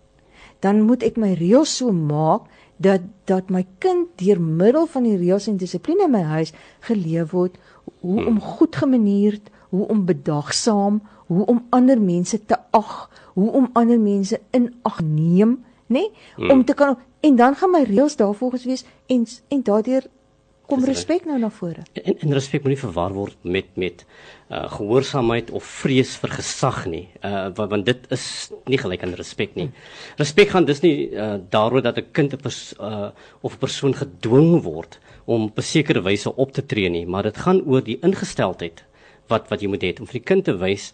Dan 0.59 0.81
moet 0.87 1.03
ek 1.05 1.19
my 1.21 1.35
reëls 1.37 1.77
so 1.77 1.93
maak 1.93 2.49
dat 2.81 3.05
dat 3.29 3.51
my 3.53 3.63
kind 3.79 4.09
deur 4.19 4.41
middel 4.41 4.87
van 4.91 5.05
die 5.07 5.17
reëls 5.19 5.47
en 5.51 5.59
dissipline 5.61 6.07
in 6.07 6.15
my 6.15 6.23
huis 6.35 6.51
geleef 6.87 7.31
word 7.31 7.59
hoe 8.01 8.25
om 8.25 8.39
goed 8.41 8.75
gemanierd, 8.75 9.49
hoe 9.69 9.87
om 9.87 10.05
bedagsaam, 10.05 10.99
hoe 11.27 11.45
om 11.45 11.61
ander 11.69 12.01
mense 12.01 12.39
te 12.45 12.57
ag, 12.71 13.09
hoe 13.33 13.51
om 13.51 13.69
ander 13.73 13.99
mense 13.99 14.39
in 14.51 14.71
ag 14.83 15.01
neem, 15.01 15.59
nê? 15.87 16.07
Nee? 16.09 16.49
Om 16.51 16.65
te 16.65 16.73
kan 16.73 16.97
en 17.25 17.35
dan 17.35 17.55
gaan 17.55 17.71
my 17.71 17.83
reëls 17.85 18.15
daarvolgens 18.15 18.65
wees 18.65 18.85
en 19.07 19.25
en 19.49 19.63
daardeur 19.63 20.09
kom 20.67 20.85
respek 20.85 21.25
nou 21.25 21.37
na 21.39 21.49
vore. 21.49 21.83
En, 21.93 22.17
en 22.19 22.33
respek 22.33 22.63
moet 22.63 22.73
nie 22.73 22.81
verwar 22.81 23.13
word 23.13 23.37
met 23.43 23.69
met 23.75 24.05
uh 24.49 24.65
gehoorsaamheid 24.69 25.51
of 25.51 25.63
vrees 25.81 26.15
vir 26.21 26.35
gesag 26.37 26.85
nie. 26.85 27.05
Uh 27.21 27.49
want, 27.57 27.69
want 27.71 27.85
dit 27.85 28.11
is 28.11 28.25
nie 28.65 28.79
gelyk 28.81 29.03
aan 29.03 29.15
respek 29.17 29.55
nie. 29.55 29.69
Respek 30.17 30.53
gaan 30.55 30.65
dus 30.65 30.81
nie 30.85 31.11
uh 31.11 31.35
daaroor 31.49 31.81
dat 31.81 31.97
'n 31.97 32.11
kind 32.11 32.33
'n 32.33 32.39
uh 32.79 33.09
of 33.41 33.53
'n 33.53 33.59
persoon 33.59 33.93
gedwing 33.93 34.61
word 34.63 34.99
om 35.25 35.49
op 35.49 35.57
'n 35.57 35.61
sekere 35.61 36.01
wyse 36.01 36.35
op 36.35 36.51
te 36.51 36.65
tree 36.65 36.89
nie, 36.89 37.05
maar 37.05 37.23
dit 37.23 37.37
gaan 37.37 37.61
oor 37.65 37.81
die 37.81 37.99
ingesteldheid 38.01 38.83
wat 39.27 39.49
wat 39.49 39.61
jy 39.61 39.67
moet 39.67 39.83
hê 39.83 39.99
om 39.99 40.05
vir 40.05 40.19
die 40.19 40.29
kind 40.33 40.45
te 40.45 40.57
wys 40.57 40.93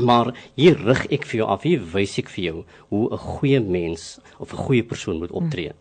maar 0.00 0.32
hier 0.54 0.78
rig 0.78 1.06
ek 1.12 1.26
vir 1.28 1.42
jou 1.42 1.48
af, 1.48 1.62
hier 1.62 1.82
wys 1.92 2.16
ek 2.18 2.30
vir 2.32 2.44
jou 2.44 2.64
hoe 2.88 3.12
'n 3.12 3.18
goeie 3.18 3.60
mens 3.60 4.18
of 4.38 4.52
'n 4.52 4.56
goeie 4.56 4.82
persoon 4.82 5.18
moet 5.18 5.30
optree. 5.30 5.72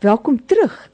Welkom 0.00 0.46
terug 0.46 0.90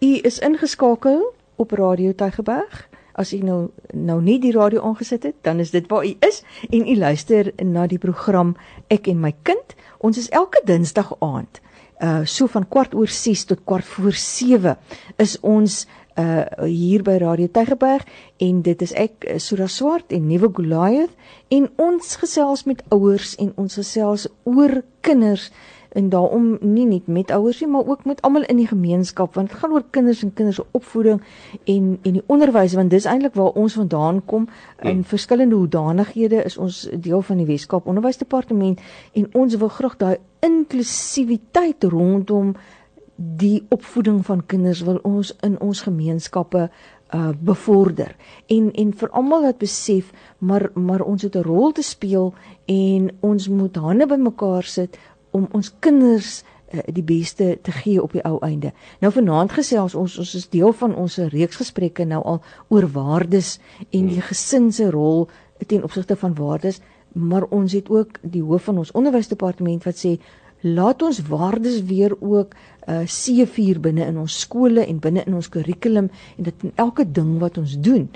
U 0.00 0.18
is 0.22 0.38
ingeskakel 0.38 1.34
op 1.56 1.70
Radio 1.70 2.12
Tygerberg. 2.14 2.88
As 3.12 3.32
u 3.32 3.38
nou 3.44 3.68
nou 3.92 4.22
nie 4.22 4.38
die 4.40 4.52
radio 4.52 4.80
aangesit 4.80 5.22
het, 5.22 5.34
dan 5.44 5.58
is 5.60 5.70
dit 5.70 5.88
waar 5.88 6.06
u 6.06 6.14
is 6.24 6.42
en 6.70 6.88
u 6.88 6.96
luister 6.96 7.52
na 7.62 7.86
die 7.86 7.98
program 7.98 8.56
Ek 8.88 9.06
en 9.12 9.20
my 9.20 9.34
kind. 9.42 9.74
Ons 9.98 10.16
is 10.18 10.28
elke 10.28 10.62
Dinsdag 10.64 11.12
aand 11.20 11.60
uh 12.00 12.20
so 12.24 12.46
van 12.48 12.64
kwart 12.68 12.94
oor 12.96 13.08
6 13.12 13.44
tot 13.44 13.60
kwart 13.64 13.84
voor 13.84 14.16
7 14.16 14.78
is 15.16 15.36
ons 15.40 15.86
uh 16.16 16.44
hier 16.64 17.02
by 17.04 17.18
Radio 17.20 17.48
Tygerberg 17.52 18.06
en 18.40 18.62
dit 18.62 18.82
is 18.82 18.94
ek 18.96 19.26
Sura 19.36 19.66
Swart 19.68 20.12
en 20.16 20.26
Nuwe 20.26 20.48
Goliath 20.52 21.12
en 21.48 21.68
ons 21.76 22.14
gesels 22.22 22.64
met 22.64 22.80
ouers 22.88 23.34
en 23.36 23.52
ons 23.56 23.76
gesels 23.82 24.26
oor 24.48 24.80
kinders 25.04 25.50
en 25.92 26.08
daarom 26.08 26.58
nie 26.60 26.86
net 26.86 27.06
met 27.06 27.30
ouers 27.30 27.60
nie 27.60 27.68
maar 27.68 27.86
ook 27.86 28.04
met 28.04 28.22
almal 28.22 28.42
in 28.42 28.56
die 28.56 28.66
gemeenskap 28.66 29.34
want 29.34 29.48
dit 29.50 29.58
gaan 29.58 29.72
oor 29.72 29.84
kinders 29.90 30.22
en 30.22 30.32
kinders 30.32 30.56
se 30.56 30.64
opvoeding 30.70 31.22
en 31.64 31.98
en 32.02 32.12
die 32.12 32.22
onderwys 32.26 32.74
want 32.78 32.90
dis 32.90 33.04
eintlik 33.04 33.34
waar 33.34 33.52
ons 33.52 33.74
vandaan 33.74 34.24
kom 34.24 34.48
in 34.82 34.90
hmm. 34.90 35.04
verskillende 35.04 35.54
hoedanighede 35.54 36.42
is 36.44 36.56
ons 36.56 36.88
deel 36.94 37.22
van 37.22 37.36
die 37.36 37.46
Weskaap 37.46 37.86
Onderwysdepartement 37.86 38.80
en 39.12 39.28
ons 39.32 39.56
wil 39.56 39.68
graag 39.68 39.96
daai 39.96 40.16
inklusiwiteit 40.40 41.84
rondom 41.84 42.54
die 43.16 43.66
opvoeding 43.68 44.24
van 44.26 44.46
kinders 44.46 44.80
wil 44.86 44.98
ons 45.02 45.34
in 45.44 45.58
ons 45.60 45.82
gemeenskappe 45.88 46.70
uh 47.14 47.30
bevorder 47.42 48.14
en 48.46 48.70
en 48.72 48.92
vir 48.94 49.10
almal 49.18 49.42
wat 49.42 49.58
besef 49.58 50.12
maar 50.38 50.70
maar 50.74 51.02
ons 51.02 51.22
het 51.22 51.36
'n 51.36 51.42
rol 51.42 51.72
te 51.72 51.82
speel 51.82 52.34
en 52.66 53.10
ons 53.20 53.48
moet 53.48 53.76
hande 53.76 54.06
bymekaar 54.06 54.62
sit 54.62 54.98
om 55.30 55.48
ons 55.56 55.72
kinders 55.78 56.40
uh, 56.42 56.80
die 56.86 57.04
beste 57.06 57.58
te 57.62 57.72
gee 57.72 58.02
op 58.02 58.12
die 58.12 58.24
ou 58.24 58.38
einde. 58.46 58.72
Nou 59.00 59.12
vanaand 59.12 59.52
gesels 59.52 59.94
ons 59.94 60.18
ons 60.18 60.34
is 60.34 60.48
deel 60.52 60.72
van 60.72 60.94
ons 60.94 61.18
reeks 61.32 61.60
gesprekke 61.62 62.04
nou 62.04 62.22
al 62.22 62.42
oor 62.68 62.88
waardes 62.94 63.58
en 63.90 64.10
die 64.10 64.22
gesin 64.24 64.72
se 64.72 64.90
rol 64.90 65.28
ten 65.66 65.84
opsigte 65.84 66.16
van 66.16 66.34
waardes, 66.34 66.80
maar 67.12 67.44
ons 67.50 67.72
het 67.72 67.90
ook 67.90 68.20
die 68.22 68.42
hoof 68.42 68.70
van 68.70 68.78
ons 68.78 68.92
onderwysdepartement 68.96 69.84
wat 69.84 69.98
sê 69.98 70.16
laat 70.60 71.02
ons 71.02 71.22
waardes 71.28 71.82
weer 71.88 72.14
ook 72.20 72.54
uh 72.88 73.04
seevier 73.06 73.80
binne 73.80 74.06
in 74.06 74.18
ons 74.18 74.40
skole 74.40 74.84
en 74.86 74.98
binne 75.00 75.24
in 75.26 75.34
ons 75.34 75.48
kurrikulum 75.48 76.10
en 76.36 76.44
dit 76.44 76.64
in 76.64 76.72
elke 76.76 77.04
ding 77.04 77.38
wat 77.40 77.58
ons 77.58 77.76
doen 77.80 78.08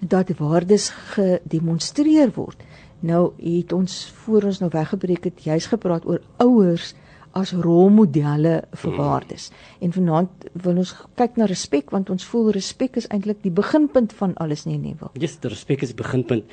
dat 0.00 0.30
waardes 0.38 0.88
gedemonstreer 1.14 2.32
word. 2.34 2.56
Nou 3.00 3.30
het 3.40 3.72
ons 3.72 3.94
voor 4.24 4.50
ons 4.50 4.60
nou 4.60 4.70
weggebreek 4.72 5.30
het 5.30 5.44
juis 5.44 5.66
gepraat 5.72 6.04
oor 6.08 6.20
ouers 6.42 6.92
as 7.36 7.52
rolmodelle 7.54 8.56
vir 8.82 8.96
waardes. 8.98 9.50
En 9.78 9.92
vanaand 9.94 10.48
wil 10.64 10.80
ons 10.82 10.92
kyk 11.18 11.38
na 11.38 11.46
respek 11.50 11.92
want 11.94 12.10
ons 12.10 12.26
voel 12.32 12.50
respek 12.56 12.98
is 13.00 13.08
eintlik 13.14 13.42
die 13.44 13.54
beginpunt 13.54 14.12
van 14.18 14.34
alles 14.42 14.66
nie 14.66 14.78
nie 14.78 14.96
wil. 14.98 15.12
Yes, 15.14 15.38
respek 15.42 15.84
is 15.86 15.94
die 15.94 16.00
beginpunt. 16.02 16.50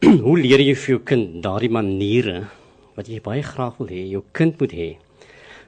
Hoe 0.26 0.36
leer 0.38 0.62
jy 0.62 0.74
vir 0.76 0.96
jou 0.96 1.02
kind 1.12 1.40
daardie 1.44 1.72
maniere 1.72 2.44
wat 2.96 3.08
jy 3.08 3.20
baie 3.24 3.42
graag 3.44 3.80
wil 3.80 3.88
hê 3.92 4.04
jou 4.10 4.22
kind 4.36 4.60
moet 4.60 4.76
hê? 4.76 4.90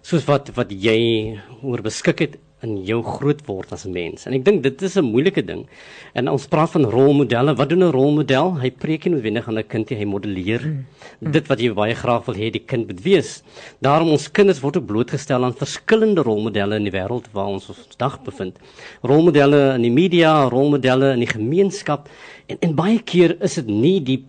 Soos 0.03 0.27
wat 0.29 0.51
wat 0.57 0.73
jy 0.75 1.39
oor 1.63 1.83
beskik 1.85 2.25
het 2.25 2.39
in 2.63 2.79
jou 2.87 3.01
groot 3.03 3.41
word 3.47 3.73
as 3.73 3.85
'n 3.87 3.93
mens. 3.93 4.27
En 4.27 4.35
ek 4.35 4.45
dink 4.45 4.63
dit 4.63 4.83
is 4.83 4.97
'n 4.97 5.05
moeilike 5.05 5.45
ding. 5.45 5.67
En 6.15 6.29
ons 6.29 6.47
praat 6.47 6.71
van 6.71 6.85
rolmodelle. 6.85 7.55
Wat 7.57 7.69
doen 7.69 7.83
'n 7.83 7.93
rolmodel? 7.93 8.61
Hy 8.61 8.71
preek 8.71 9.05
nie 9.05 9.15
noodwendig 9.15 9.49
aan 9.49 9.59
'n 9.59 9.67
kind 9.67 9.91
nie, 9.91 9.99
hy 9.99 10.05
modelleer 10.05 10.61
mm. 10.61 10.85
Mm. 11.21 11.33
dit 11.33 11.49
wat 11.49 11.61
jy 11.61 11.73
baie 11.75 11.95
graag 11.95 12.25
wil 12.27 12.35
hê 12.35 12.51
die 12.51 12.65
kind 12.65 12.87
moet 12.87 13.03
wees. 13.03 13.43
Daarom 13.81 14.11
ons 14.11 14.31
kinders 14.31 14.61
word 14.61 14.77
ook 14.77 14.87
blootgestel 14.87 15.45
aan 15.45 15.55
verskillende 15.55 16.23
rolmodelle 16.23 16.77
in 16.77 16.85
die 16.85 16.93
wêreld 16.93 17.27
waar 17.33 17.47
ons 17.47 17.69
ons 17.69 17.89
dag 17.97 18.23
bevind. 18.23 18.59
Rolmodelle 19.03 19.75
in 19.75 19.83
die 19.83 19.91
media, 19.91 20.49
rolmodelle 20.49 21.13
in 21.13 21.21
die 21.21 21.35
gemeenskap 21.39 22.09
en 22.47 22.57
en 22.61 22.75
baie 22.75 23.03
keer 23.03 23.37
is 23.43 23.55
dit 23.55 23.67
nie 23.67 24.01
die 24.01 24.25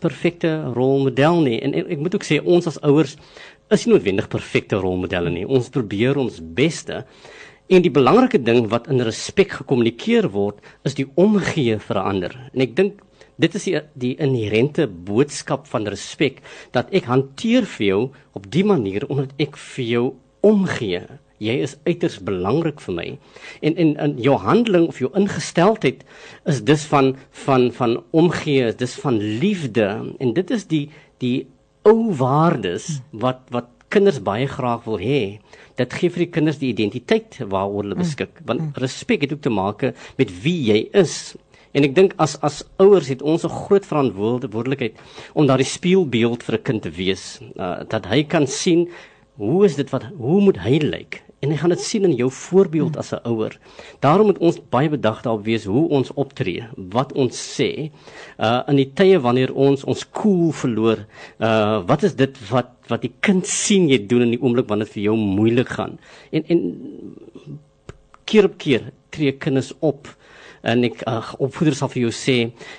perfekte 0.00 0.72
rolmodel 0.74 1.40
nie. 1.40 1.60
En, 1.60 1.72
en 1.74 1.86
ek 1.88 1.98
moet 1.98 2.14
ook 2.14 2.26
sê 2.26 2.40
ons 2.44 2.66
as 2.66 2.80
ouers 2.84 3.16
is 3.72 3.86
nie 3.86 3.94
noodwendig 3.94 4.28
perfekte 4.32 4.78
rolmodelle 4.80 5.32
nie. 5.32 5.46
Ons 5.48 5.70
probeer 5.72 6.18
ons 6.20 6.40
beste. 6.56 7.04
En 7.72 7.80
die 7.80 7.92
belangrike 7.92 8.42
ding 8.44 8.66
wat 8.68 8.90
in 8.92 9.00
respek 9.00 9.54
gekommunikeer 9.62 10.28
word, 10.34 10.58
is 10.84 10.96
die 10.98 11.06
omgee 11.16 11.78
vir 11.80 12.00
ander. 12.00 12.34
En 12.52 12.64
ek 12.64 12.74
dink 12.76 13.00
dit 13.40 13.56
is 13.56 13.64
die, 13.66 13.78
die 13.98 14.12
inherente 14.22 14.84
boodskap 14.86 15.64
van 15.70 15.88
respek 15.90 16.42
dat 16.76 16.92
ek 16.94 17.08
hanteer 17.10 17.64
vir 17.66 17.86
jou 17.86 18.02
op 18.36 18.50
die 18.52 18.66
manier 18.68 19.08
omdat 19.08 19.32
ek 19.42 19.56
vir 19.56 19.84
jou 19.88 20.04
omgee. 20.44 21.00
Jy 21.42 21.56
is 21.64 21.74
uiters 21.88 22.20
belangrik 22.22 22.84
vir 22.84 22.94
my. 23.00 23.06
En 23.64 23.80
en 23.80 23.96
in 24.06 24.14
jou 24.22 24.36
handeling 24.44 24.86
of 24.92 25.00
jou 25.00 25.10
ingesteldheid 25.16 26.04
is 26.44 26.60
dus 26.68 26.84
van 26.92 27.14
van 27.46 27.70
van 27.72 27.96
omgee, 28.12 28.74
dis 28.76 28.94
van 29.00 29.18
liefde 29.40 29.88
en 30.20 30.36
dit 30.36 30.52
is 30.54 30.68
die 30.68 30.84
die 31.24 31.46
ou 31.88 32.12
waardes 32.12 33.00
wat 33.10 33.48
wat 33.56 33.72
kinders 33.88 34.20
baie 34.26 34.46
graag 34.50 34.84
wil 34.84 34.98
hê 34.98 35.38
dit 35.76 35.96
gee 35.98 36.10
vir 36.10 36.24
die 36.24 36.32
kinders 36.36 36.60
die 36.60 36.70
identiteit 36.70 37.40
waaroor 37.50 37.82
hulle 37.82 37.98
beskik. 37.98 38.40
Want 38.46 38.60
mm. 38.60 38.70
respek 38.84 39.26
het 39.26 39.32
ook 39.32 39.42
te 39.42 39.50
maak 39.50 39.82
met 40.18 40.30
wie 40.44 40.60
jy 40.70 40.88
is. 40.92 41.34
En 41.74 41.82
ek 41.82 41.96
dink 41.96 42.14
as 42.22 42.36
as 42.46 42.62
ouers 42.78 43.10
het 43.10 43.22
ons 43.22 43.44
'n 43.44 43.50
groot 43.50 43.86
verantwoordelikheid 43.86 44.94
om 45.34 45.46
daardie 45.46 45.66
spieelbeeld 45.66 46.42
vir 46.42 46.54
'n 46.58 46.62
kind 46.62 46.82
te 46.82 46.90
wees. 46.90 47.40
Uh, 47.56 47.82
dat 47.88 48.06
hy 48.06 48.22
kan 48.22 48.46
sien 48.46 48.88
hoe 49.36 49.64
is 49.64 49.74
dit 49.74 49.90
wat 49.90 50.06
hoe 50.16 50.40
moet 50.40 50.58
hy 50.62 50.78
lyk 50.78 51.23
en 51.44 51.52
hy 51.52 51.58
gaan 51.60 51.74
dit 51.74 51.82
sien 51.84 52.06
in 52.08 52.16
jou 52.16 52.30
voorbeeld 52.32 52.96
as 53.00 53.12
'n 53.12 53.20
ouer. 53.28 53.58
Daarom 54.00 54.26
moet 54.26 54.38
ons 54.38 54.60
baie 54.70 54.88
bedag 54.88 55.22
daarop 55.22 55.44
wees 55.44 55.64
hoe 55.64 55.88
ons 55.88 56.12
optree, 56.14 56.64
wat 56.76 57.12
ons 57.12 57.36
sê. 57.56 57.90
Uh 58.38 58.62
in 58.68 58.76
die 58.76 58.90
tye 58.94 59.20
wanneer 59.20 59.52
ons 59.54 59.84
ons 59.84 60.04
koel 60.10 60.22
cool 60.22 60.52
verloor, 60.52 61.06
uh 61.38 61.82
wat 61.86 62.02
is 62.02 62.14
dit 62.14 62.50
wat 62.50 62.70
wat 62.88 63.02
die 63.02 63.12
kind 63.20 63.46
sien 63.46 63.88
jy 63.88 64.06
doen 64.06 64.22
in 64.22 64.30
die 64.30 64.42
oomblik 64.42 64.68
wanneer 64.68 64.86
dit 64.86 64.94
vir 64.94 65.02
jou 65.02 65.16
moeilik 65.16 65.68
gaan? 65.68 65.98
En 66.32 66.44
en 66.48 66.60
keer 68.24 68.44
op 68.44 68.58
keer 68.58 68.92
tree 69.10 69.32
kinders 69.32 69.72
op 69.78 70.08
en 70.62 70.84
ek 70.84 71.02
uh, 71.08 71.20
opvoeders 71.38 71.78
sal 71.78 71.90
vir 71.92 72.06
jou 72.06 72.12
sê 72.16 72.36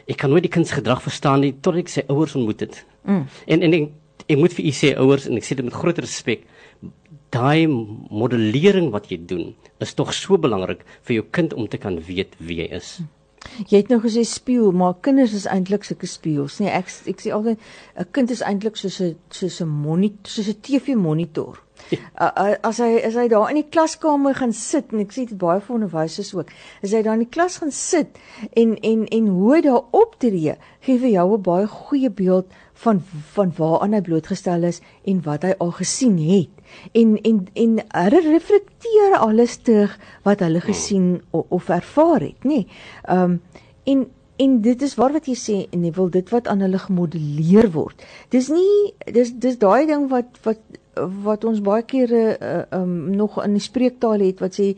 ek 0.09 0.17
kan 0.17 0.29
nooit 0.29 0.45
die 0.47 0.53
kind 0.53 0.67
se 0.67 0.79
gedrag 0.79 1.03
verstaan 1.05 1.41
nie 1.45 1.53
tot 1.61 1.77
ek 1.77 1.91
sy 1.91 2.03
ouers 2.09 2.35
ontmoet 2.35 2.65
het. 2.65 2.85
Mm. 3.05 3.23
En 3.47 3.61
en 3.61 3.73
ek, 3.73 3.89
ek 4.25 4.37
moet 4.41 4.53
vir 4.57 4.65
u 4.65 4.73
sê 4.73 4.93
ouers 4.97 5.27
en 5.29 5.37
ek 5.37 5.45
sê 5.45 5.57
dit 5.59 5.65
met 5.65 5.73
groot 5.73 6.01
respek 6.01 6.47
daai 7.35 7.67
modellering 7.67 8.91
wat 8.95 9.11
jy 9.11 9.19
doen 9.31 9.51
is 9.83 9.93
tog 9.93 10.13
so 10.15 10.39
belangrik 10.41 10.85
vir 11.03 11.19
jou 11.19 11.25
kind 11.37 11.53
om 11.53 11.67
te 11.67 11.81
kan 11.81 11.99
weet 12.07 12.39
wie 12.39 12.61
hy 12.63 12.71
is. 12.79 12.97
Jy 13.69 13.83
het 13.83 13.91
nou 13.93 13.99
gesê 14.01 14.23
spieël, 14.25 14.71
maar 14.73 14.95
kinders 15.05 15.35
is 15.37 15.45
eintlik 15.49 15.85
sulke 15.85 16.07
spieëls, 16.09 16.57
nee. 16.63 16.71
Ek 16.73 16.89
ek 17.11 17.21
sê 17.21 17.33
altyd 17.35 17.59
'n 18.01 18.07
kind 18.11 18.31
is 18.31 18.41
eintlik 18.41 18.75
soos 18.77 18.99
'n 19.01 19.15
soos 19.29 19.61
'n 19.61 19.69
monitor, 19.69 20.31
soos 20.31 20.49
'n 20.49 20.61
TV 20.61 20.95
monitor. 20.95 21.61
Ja. 21.91 22.31
As 22.63 22.79
hy 22.79 22.97
as 23.05 23.13
hy 23.13 23.27
daar 23.27 23.49
in 23.51 23.59
die 23.59 23.69
klaskamer 23.69 24.33
gaan 24.33 24.53
sit 24.53 24.91
en 24.93 25.03
ek 25.03 25.13
sê 25.13 25.27
dit 25.29 25.37
baie 25.37 25.61
vir 25.61 25.75
onderwysers 25.75 26.33
ook. 26.33 26.49
As 26.81 26.91
hy 26.91 27.01
daar 27.05 27.13
in 27.13 27.25
die 27.25 27.35
klas 27.37 27.57
gaan 27.61 27.71
sit 27.71 28.17
en 28.55 28.75
en 28.81 29.05
en 29.07 29.27
hoe 29.27 29.53
hy 29.55 29.61
daar 29.61 29.83
optree, 29.91 30.55
gee 30.81 30.97
vir 30.97 31.09
jou 31.09 31.37
'n 31.37 31.41
baie 31.41 31.67
goeie 31.67 32.09
beeld 32.09 32.47
van 32.73 33.03
van 33.35 33.53
waaraan 33.57 33.93
hy 33.93 34.01
blootgestel 34.01 34.63
is 34.63 34.81
en 35.05 35.21
wat 35.21 35.43
hy 35.43 35.53
al 35.59 35.71
gesien 35.71 36.17
het. 36.17 36.54
En 36.91 37.15
en 37.21 37.47
en 37.53 37.79
hulle 37.87 38.21
reflekteer 38.31 39.17
alles 39.17 39.57
terug 39.57 39.99
wat 40.23 40.39
hulle 40.39 40.61
hmm. 40.61 40.73
gesien 40.73 41.21
of, 41.29 41.45
of 41.49 41.69
ervaar 41.69 42.21
het, 42.21 42.43
nê. 42.43 42.63
Nee. 42.63 42.67
Ehm 43.03 43.31
um, 43.31 43.41
en 43.83 44.07
en 44.35 44.61
dit 44.61 44.81
is 44.81 44.95
waar 44.99 45.13
wat 45.15 45.27
jy 45.29 45.35
sê 45.39 45.57
en 45.71 45.83
jy 45.87 45.91
wil 45.95 46.09
dit 46.11 46.31
wat 46.33 46.47
aan 46.51 46.63
hulle 46.65 46.79
gemodelleer 46.81 47.69
word. 47.71 48.01
Dis 48.35 48.49
nie 48.51 48.93
dis 49.15 49.31
dis 49.31 49.59
daai 49.61 49.85
ding 49.87 50.09
wat 50.11 50.41
wat 50.43 50.59
wat 51.25 51.43
ons 51.47 51.61
baie 51.63 51.83
kere 51.87 52.23
uh, 52.39 52.63
um, 52.75 53.11
nog 53.15 53.37
in 53.43 53.55
die 53.57 53.63
spreektaal 53.63 54.23
het 54.23 54.41
wat 54.43 54.57
sê 54.59 54.71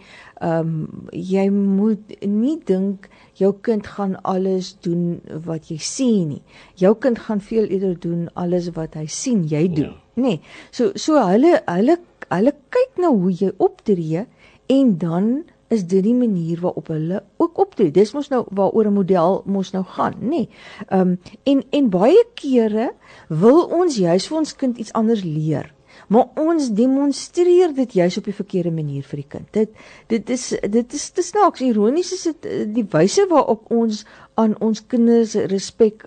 um, 0.43 0.87
jy 1.11 1.47
moet 1.53 2.15
nie 2.25 2.57
dink 2.67 3.09
jou 3.37 3.53
kind 3.65 3.85
gaan 3.97 4.15
alles 4.25 4.73
doen 4.85 5.19
wat 5.45 5.69
jy 5.71 5.77
sien 5.81 6.31
nie. 6.31 6.41
Jou 6.79 6.95
kind 6.97 7.19
gaan 7.27 7.41
veel 7.43 7.69
eerder 7.69 7.97
doen 8.01 8.27
alles 8.33 8.71
wat 8.77 8.97
hy 8.97 9.05
sien 9.11 9.45
jy 9.49 9.67
doen, 9.69 9.93
ja. 9.93 10.21
nê. 10.21 10.37
Nee. 10.37 10.41
So 10.71 10.93
so 10.97 11.21
hulle 11.21 11.59
hulle 11.67 11.99
hulle 12.31 12.55
kyk 12.73 12.97
na 13.03 13.13
hoe 13.13 13.31
jy 13.31 13.53
optree 13.61 14.25
en 14.73 14.97
dan 14.99 15.29
is 15.71 15.83
dit 15.83 16.03
die 16.03 16.15
manier 16.15 16.61
waarop 16.63 16.87
hulle 16.93 17.21
ook 17.43 17.57
optree. 17.59 17.91
Dis 17.91 18.13
mos 18.15 18.29
nou 18.31 18.45
waaroor 18.55 18.87
'n 18.87 18.93
model 18.93 19.41
mos 19.45 19.71
nou 19.71 19.83
gaan, 19.83 20.15
nê. 20.19 20.27
Nee. 20.29 20.49
Ehm 20.89 20.99
um, 20.99 21.19
en 21.43 21.63
en 21.69 21.89
baie 21.89 22.23
kere 22.33 22.91
wil 23.27 23.65
ons 23.67 23.95
juis 23.95 24.27
vir 24.27 24.37
ons 24.37 24.55
kind 24.55 24.77
iets 24.77 24.93
anders 24.93 25.23
leer 25.23 25.73
maar 26.07 26.29
ons 26.39 26.69
demonstreer 26.71 27.73
dit 27.75 27.93
juis 27.99 28.17
op 28.17 28.27
die 28.29 28.35
verkeerde 28.35 28.71
manier 28.71 29.03
vir 29.03 29.21
die 29.21 29.27
kind. 29.35 29.47
Dit 29.51 29.73
dit 30.07 30.29
is 30.29 30.45
dit 30.77 30.93
is 30.93 31.09
te 31.11 31.25
snaaks 31.25 31.63
ironies 31.65 32.13
is 32.15 32.23
dit 32.29 32.47
die 32.75 32.85
wyse 32.93 33.27
waarop 33.29 33.67
ons 33.71 34.05
aan 34.37 34.53
ons 34.63 34.83
kinders 34.87 35.33
respek 35.51 36.05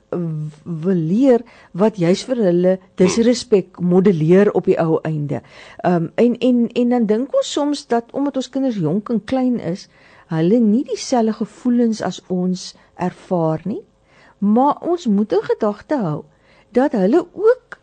wil 0.64 1.00
leer 1.12 1.44
wat 1.72 1.98
juis 1.98 2.22
vir 2.28 2.42
hulle 2.46 2.76
disrespek 3.00 3.80
modelleer 3.80 4.52
op 4.54 4.70
die 4.70 4.78
ou 4.80 5.00
einde. 5.02 5.42
Ehm 5.84 6.08
um, 6.08 6.12
en 6.14 6.38
en 6.38 6.62
en 6.82 6.96
dan 6.96 7.10
dink 7.10 7.36
ons 7.36 7.52
soms 7.52 7.86
dat 7.86 8.12
omdat 8.12 8.36
ons 8.36 8.48
kinders 8.48 8.78
jonk 8.80 9.10
en 9.10 9.24
klein 9.24 9.58
is, 9.60 9.88
hulle 10.30 10.60
nie 10.62 10.84
dieselfde 10.86 11.34
gevoelens 11.42 12.02
as 12.06 12.22
ons 12.28 12.74
ervaar 12.94 13.60
nie. 13.64 13.82
Maar 14.38 14.80
ons 14.80 15.06
moet 15.06 15.32
in 15.32 15.44
gedagte 15.52 15.98
hou 16.00 16.22
dat 16.72 16.94
hulle 16.94 17.26
ook 17.32 17.79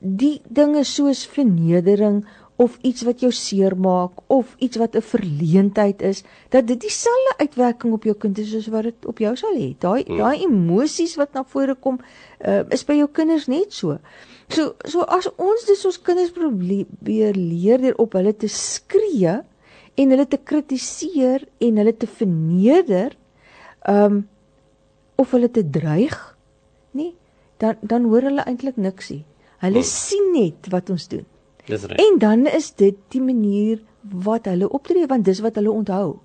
die 0.00 0.40
dinge 0.48 0.84
soos 0.84 1.26
vernedering 1.28 2.24
of 2.60 2.76
iets 2.84 3.06
wat 3.08 3.22
jou 3.24 3.30
seermaak 3.32 4.18
of 4.28 4.52
iets 4.60 4.76
wat 4.76 4.96
'n 4.96 5.00
verleentheid 5.02 6.02
is, 6.02 6.22
dat 6.48 6.66
dit 6.66 6.80
dieselfde 6.80 7.34
uitwerking 7.36 7.92
op 7.92 8.04
jou 8.04 8.16
kind 8.16 8.38
is 8.38 8.50
soos 8.50 8.66
wat 8.66 8.82
dit 8.82 9.06
op 9.06 9.18
jou 9.18 9.36
sal 9.36 9.54
hê. 9.56 9.76
Daai 9.78 10.04
hmm. 10.06 10.18
daai 10.18 10.44
emosies 10.44 11.16
wat 11.16 11.32
na 11.32 11.44
vore 11.44 11.74
kom, 11.74 11.98
uh, 12.44 12.62
is 12.68 12.84
by 12.84 12.94
jou 12.94 13.08
kinders 13.08 13.46
net 13.46 13.72
so. 13.72 13.98
So 14.48 14.74
so 14.84 15.00
as 15.00 15.28
ons 15.36 15.64
dis 15.64 15.84
ons 15.84 16.02
kinders 16.02 16.30
probeer 16.30 17.34
leer 17.34 17.78
deur 17.78 17.96
op 17.96 18.12
hulle 18.12 18.36
te 18.36 18.48
skree 18.48 19.40
en 19.94 20.10
hulle 20.10 20.28
te 20.28 20.38
kritiseer 20.44 21.48
en 21.58 21.76
hulle 21.76 21.96
te 21.96 22.06
verneder, 22.06 23.16
um, 23.88 24.28
of 25.16 25.30
hulle 25.30 25.50
te 25.50 25.70
dreig, 25.70 26.36
nê? 26.92 27.12
Dan 27.56 27.76
dan 27.80 28.04
hoor 28.04 28.22
hulle 28.22 28.44
eintlik 28.44 28.76
niks 28.76 29.10
nie. 29.10 29.24
Hulle 29.60 29.82
hmm. 29.82 29.88
sien 29.88 30.32
net 30.34 30.70
wat 30.72 30.90
ons 30.90 31.06
doen. 31.08 31.26
Dis 31.68 31.84
reg. 31.84 32.00
En 32.00 32.18
dan 32.18 32.46
is 32.48 32.72
dit 32.80 32.96
die 33.12 33.22
manier 33.22 33.80
wat 34.00 34.48
hulle 34.48 34.68
optree 34.68 35.06
want 35.06 35.24
dis 35.28 35.42
wat 35.44 35.60
hulle 35.60 35.72
onthou. 35.72 36.18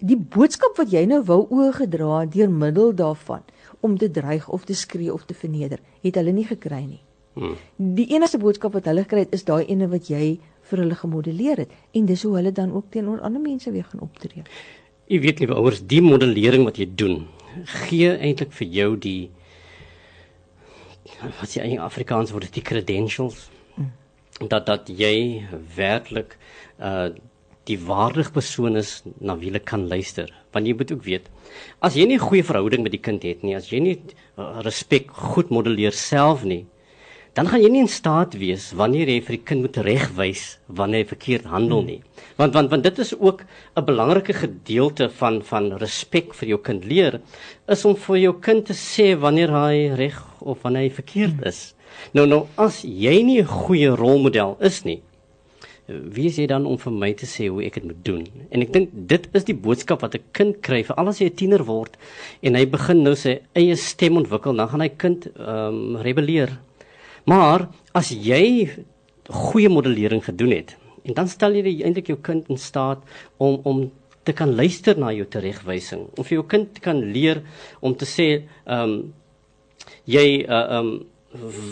Die 0.00 0.18
boodskap 0.18 0.78
wat 0.78 0.92
jy 0.94 1.04
nou 1.10 1.20
wou 1.26 1.42
oorgedra 1.54 2.24
deur 2.30 2.50
middel 2.50 2.94
daarvan 2.96 3.42
om 3.84 3.98
te 3.98 4.08
dreig 4.10 4.48
of 4.48 4.64
te 4.64 4.74
skree 4.74 5.12
of 5.12 5.26
te 5.26 5.34
verneder, 5.34 5.82
het 6.02 6.16
hulle 6.18 6.32
nie 6.32 6.46
gekry 6.46 6.82
nie. 6.86 7.02
Hmm. 7.36 7.58
Die 7.76 8.06
enigste 8.14 8.40
boodskap 8.40 8.72
wat 8.78 8.86
hulle 8.88 9.04
gekry 9.04 9.26
het 9.26 9.34
is 9.36 9.44
daai 9.44 9.66
ene 9.68 9.90
wat 9.92 10.08
jy 10.08 10.38
vir 10.70 10.82
hulle 10.82 10.96
gemodelleer 10.98 11.66
het 11.66 11.74
en 11.94 12.06
dis 12.08 12.22
hoe 12.24 12.34
hulle 12.38 12.52
dan 12.52 12.72
ook 12.72 12.88
teenoor 12.94 13.20
ander 13.26 13.42
mense 13.42 13.70
weer 13.70 13.84
gaan 13.90 14.06
optree. 14.06 14.46
Jy 15.06 15.20
weet 15.22 15.42
liewe 15.42 15.58
ouers, 15.60 15.82
die 15.86 16.00
modellering 16.02 16.64
wat 16.66 16.80
jy 16.80 16.88
doen, 16.98 17.26
gee 17.86 18.10
eintlik 18.16 18.54
vir 18.56 18.72
jou 18.78 18.88
die 18.98 19.20
wat 21.40 21.54
jy 21.54 21.62
in 21.76 21.82
Afrikaans 21.82 22.32
word 22.34 22.52
die 22.54 22.64
credentials. 22.64 23.48
Dat 24.38 24.66
dat 24.66 24.88
jy 24.88 25.46
werklik 25.76 26.38
uh 26.80 27.08
die 27.66 27.80
waardige 27.82 28.30
persoon 28.30 28.76
is 28.78 29.02
na 29.18 29.34
wie 29.40 29.50
jy 29.50 29.58
kan 29.58 29.88
luister. 29.90 30.30
Want 30.54 30.68
jy 30.68 30.74
moet 30.78 30.92
ook 30.92 31.02
weet 31.02 31.24
as 31.80 31.96
jy 31.98 32.06
nie 32.06 32.16
'n 32.16 32.28
goeie 32.28 32.44
verhouding 32.44 32.82
met 32.82 32.92
die 32.92 33.02
kind 33.02 33.22
het 33.22 33.42
nie 33.42 33.56
as 33.56 33.70
jy 33.72 33.80
nie 33.80 33.96
uh, 34.38 34.60
respek 34.62 35.10
goed 35.10 35.50
modelleer 35.50 35.92
self 35.92 36.44
nie 36.44 36.66
dan 37.36 37.50
gaan 37.52 37.60
jy 37.60 37.68
nie 37.68 37.82
in 37.84 37.90
staat 37.92 38.34
wees 38.40 38.70
wanneer 38.80 39.10
jy 39.12 39.18
vir 39.26 39.34
die 39.36 39.44
kind 39.44 39.66
moet 39.66 39.76
regwys 39.84 40.44
wanneer 40.78 41.02
hy 41.04 41.08
verkeerd 41.10 41.48
handel 41.52 41.82
nie. 41.84 41.98
Want 42.40 42.56
want 42.56 42.70
want 42.72 42.86
dit 42.86 42.98
is 43.04 43.12
ook 43.12 43.42
'n 43.76 43.84
belangrike 43.84 44.32
gedeelte 44.32 45.10
van 45.20 45.42
van 45.42 45.72
respek 45.76 46.32
vir 46.34 46.48
jou 46.48 46.58
kind 46.58 46.84
leer 46.84 47.20
is 47.68 47.84
om 47.84 47.96
vir 47.96 48.16
jou 48.16 48.34
kind 48.40 48.64
te 48.66 48.72
sê 48.72 49.12
wanneer 49.20 49.52
hy 49.52 49.92
reg 49.94 50.16
of 50.40 50.62
wanneer 50.62 50.88
hy 50.88 50.90
verkeerd 50.90 51.44
is. 51.44 51.74
Nou 52.12 52.26
nou 52.26 52.46
as 52.56 52.82
jy 52.82 53.22
nie 53.22 53.42
'n 53.42 53.46
goeie 53.46 53.90
rolmodel 53.92 54.56
is 54.60 54.84
nie, 54.84 55.02
wie 55.88 56.30
jy 56.30 56.46
dan 56.46 56.66
om 56.66 56.78
vir 56.78 56.92
my 56.92 57.12
te 57.12 57.26
sê 57.26 57.48
hoe 57.48 57.62
ek 57.64 57.74
dit 57.74 57.84
moet 57.84 58.04
doen? 58.04 58.26
En 58.50 58.62
ek 58.62 58.72
dink 58.72 58.88
dit 58.92 59.28
is 59.34 59.44
die 59.44 59.54
boodskap 59.54 60.00
wat 60.00 60.14
'n 60.14 60.24
kind 60.32 60.62
kry 60.62 60.82
vir 60.82 60.96
al 60.96 61.08
as 61.08 61.18
hy 61.18 61.26
'n 61.26 61.36
tiener 61.36 61.64
word 61.64 61.96
en 62.42 62.54
hy 62.54 62.64
begin 62.64 63.02
nou 63.02 63.14
sy 63.14 63.40
eie 63.54 63.76
stem 63.76 64.16
ontwikkel, 64.16 64.56
dan 64.56 64.68
gaan 64.68 64.80
hy 64.80 64.88
kind 64.88 65.26
ehm 65.36 65.96
um, 65.96 65.96
rebelleer 65.96 66.58
Maar 67.26 67.68
as 67.96 68.12
jy 68.14 68.70
goeie 69.26 69.70
modellering 69.72 70.22
gedoen 70.24 70.54
het 70.54 70.76
en 71.06 71.14
dan 71.14 71.28
stel 71.30 71.54
jy 71.58 71.76
eintlik 71.86 72.10
jou 72.10 72.18
kind 72.22 72.48
in 72.50 72.58
staat 72.58 73.02
om 73.42 73.60
om 73.66 73.86
te 74.26 74.34
kan 74.34 74.54
luister 74.58 74.98
na 74.98 75.12
jou 75.14 75.26
teregwysing 75.30 76.08
of 76.18 76.30
jou 76.34 76.42
kind 76.46 76.80
kan 76.82 76.98
leer 77.14 77.44
om 77.80 77.94
te 77.94 78.08
sê 78.10 78.28
ehm 78.66 78.82
um, 78.82 78.96
jy 80.06 80.26
uh, 80.46 80.54
ehm 80.54 80.70
uh, 80.70 80.80
um, 80.80 80.90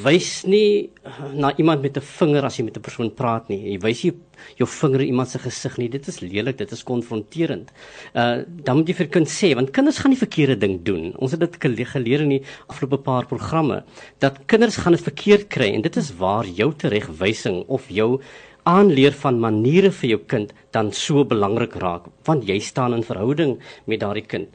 wys 0.05 0.45
nie 0.45 0.91
na 1.33 1.53
iemand 1.57 1.83
met 1.83 1.97
'n 1.97 2.01
vinger 2.01 2.45
as 2.45 2.57
jy 2.59 2.65
met 2.65 2.77
'n 2.77 2.81
persoon 2.81 3.15
praat 3.15 3.49
nie. 3.49 3.73
Jy 3.73 3.79
wys 3.79 4.05
nie 4.05 4.15
jou 4.57 4.67
vinger 4.67 5.01
in 5.01 5.07
iemand 5.07 5.29
se 5.29 5.39
gesig 5.39 5.79
nie. 5.79 5.89
Dit 5.89 6.09
is 6.09 6.21
lelik, 6.21 6.59
dit 6.59 6.73
is 6.73 6.83
konfronterend. 6.83 7.71
Uh 8.15 8.45
dan 8.65 8.77
moet 8.77 8.89
jy 8.89 8.95
vir 8.95 9.07
kind 9.07 9.29
sê 9.29 9.55
want 9.55 9.71
kinders 9.71 9.99
gaan 9.99 10.11
die 10.11 10.27
verkeerde 10.27 10.59
ding 10.59 10.83
doen. 10.83 11.15
Ons 11.17 11.31
het 11.31 11.41
dit 11.41 11.57
geleer 11.61 12.21
in 12.21 12.29
die 12.29 12.43
afgelope 12.69 12.99
paar 12.99 13.27
programme 13.27 13.85
dat 14.19 14.39
kinders 14.47 14.77
gaan 14.77 14.93
dit 14.93 15.03
verkeerd 15.03 15.49
kry 15.49 15.73
en 15.75 15.83
dit 15.83 15.97
is 15.97 16.17
waar 16.17 16.45
jou 16.47 16.73
teregwysing 16.73 17.65
of 17.69 17.89
jou 17.89 18.21
aanleer 18.65 19.13
van 19.13 19.41
maniere 19.41 19.91
vir 19.91 20.09
jou 20.11 20.21
kind 20.27 20.53
dan 20.73 20.93
so 20.93 21.25
belangrik 21.25 21.75
raak 21.75 22.03
want 22.25 22.45
jy 22.49 22.59
staan 22.59 22.95
in 22.95 23.03
verhouding 23.03 23.59
met 23.87 24.01
daardie 24.01 24.27
kind. 24.27 24.49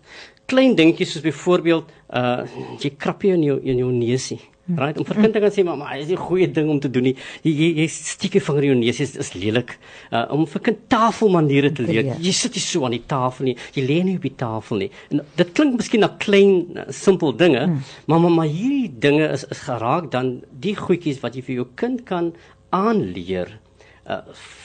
Klein 0.46 0.76
dingetjies 0.76 1.12
soos 1.12 1.24
byvoorbeeld 1.24 1.86
uh 2.14 2.46
jy 2.80 2.90
krap 2.98 3.24
jy 3.24 3.34
in 3.34 3.44
jou 3.44 3.60
in 3.64 3.78
jou 3.78 3.92
neusie. 3.92 4.40
Right, 4.78 4.98
om 5.02 5.06
vir 5.08 5.18
kind 5.24 5.34
te 5.34 5.42
kan 5.42 5.54
sê 5.54 5.64
maar 5.66 5.98
is 5.98 6.10
'n 6.12 6.16
goeie 6.16 6.48
ding 6.52 6.70
om 6.70 6.80
te 6.80 6.90
doen 6.90 7.04
nie. 7.04 7.16
Jy 7.44 7.52
jy, 7.52 7.70
jy 7.82 7.88
stiek 7.88 8.34
jy 8.36 8.42
vinger 8.42 8.64
in 8.64 8.70
jou 8.70 8.80
neus 8.80 9.00
is, 9.00 9.16
is 9.16 9.34
lelik. 9.34 9.78
Uh 10.12 10.26
om 10.30 10.46
vir 10.46 10.62
kind 10.62 10.78
tafelmaniere 10.88 11.72
te 11.72 11.82
leer. 11.84 12.16
Jy 12.20 12.32
sit 12.32 12.54
nie 12.54 12.62
so 12.62 12.86
aan 12.86 12.92
die 12.92 13.06
tafel 13.08 13.46
nie. 13.46 13.56
Jy 13.74 13.84
lê 13.84 14.04
nie 14.04 14.16
op 14.16 14.22
die 14.22 14.36
tafel 14.36 14.78
nie. 14.78 14.92
En 15.12 15.22
dit 15.36 15.54
klink 15.54 15.78
miskien 15.78 16.02
na 16.02 16.10
klein 16.20 16.78
uh, 16.78 16.86
simpel 16.90 17.34
dinge, 17.36 17.64
hmm. 17.64 17.82
maar 18.06 18.20
maar 18.20 18.32
maar 18.32 18.48
hierdie 18.48 18.92
dinge 19.00 19.30
is 19.30 19.44
is 19.50 19.60
geraak 19.66 20.12
dan 20.12 20.44
die 20.52 20.76
goedjies 20.76 21.22
wat 21.22 21.36
jy 21.36 21.42
vir 21.42 21.56
jou 21.56 21.68
kind 21.76 22.06
kan 22.06 22.34
aanleer 22.70 23.60
uh 24.06 24.22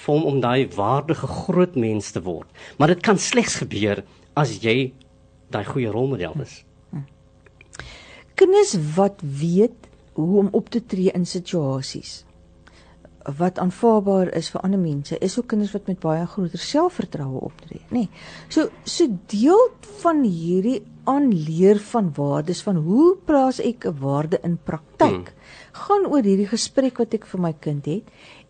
om 0.07 0.25
om 0.25 0.41
daai 0.41 0.69
waardige 0.77 1.27
groot 1.27 1.77
mens 1.77 2.11
te 2.13 2.21
word. 2.21 2.49
Maar 2.77 2.89
dit 2.93 3.01
kan 3.01 3.19
slegs 3.19 3.57
gebeur 3.63 4.05
as 4.37 4.59
jy 4.61 4.93
daai 5.49 5.65
goeie 5.65 5.89
rolmodel 5.89 6.37
is. 6.43 6.65
Hmm. 6.91 7.07
Kinders 8.35 8.77
wat 8.97 9.23
weet 9.23 9.89
hoe 10.15 10.39
om 10.39 10.49
op 10.53 10.71
te 10.71 10.83
tree 10.87 11.13
in 11.15 11.27
situasies 11.27 12.23
wat 13.39 13.59
aanvaarbaar 13.59 14.29
is 14.37 14.51
vir 14.53 14.65
ander 14.67 14.81
mense 14.81 15.17
is 15.25 15.39
ook 15.39 15.49
kinders 15.53 15.73
wat 15.73 15.87
met 15.89 16.01
baie 16.03 16.27
groter 16.29 16.61
selfvertroue 16.61 17.41
optree 17.49 17.81
nê 17.89 18.05
nee. 18.05 18.09
so 18.49 18.69
so 18.97 19.09
deel 19.33 19.63
van 20.03 20.21
hierdie 20.25 20.83
aanleer 21.09 21.81
van 21.93 22.11
waardes 22.17 22.61
van 22.67 22.83
hoe 22.85 23.15
plaas 23.29 23.61
ek 23.61 23.87
'n 23.89 23.99
waarde 24.01 24.41
in 24.43 24.59
praktyk 24.71 25.33
hmm. 25.33 25.81
gaan 25.87 26.07
oor 26.13 26.23
hierdie 26.23 26.51
gesprek 26.53 26.99
wat 26.99 27.15
ek 27.15 27.25
vir 27.33 27.41
my 27.41 27.55
kind 27.67 27.87
het 27.87 28.05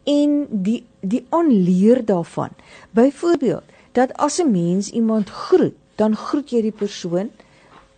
en 0.04 0.46
die 0.50 0.82
die 1.00 1.24
aanleer 1.30 2.04
daarvan 2.04 2.50
byvoorbeeld 2.92 3.64
dat 3.92 4.12
as 4.18 4.40
'n 4.42 4.50
mens 4.50 4.90
iemand 4.90 5.30
groet 5.30 5.78
dan 5.96 6.16
groet 6.16 6.50
jy 6.50 6.62
die 6.62 6.78
persoon 6.84 7.30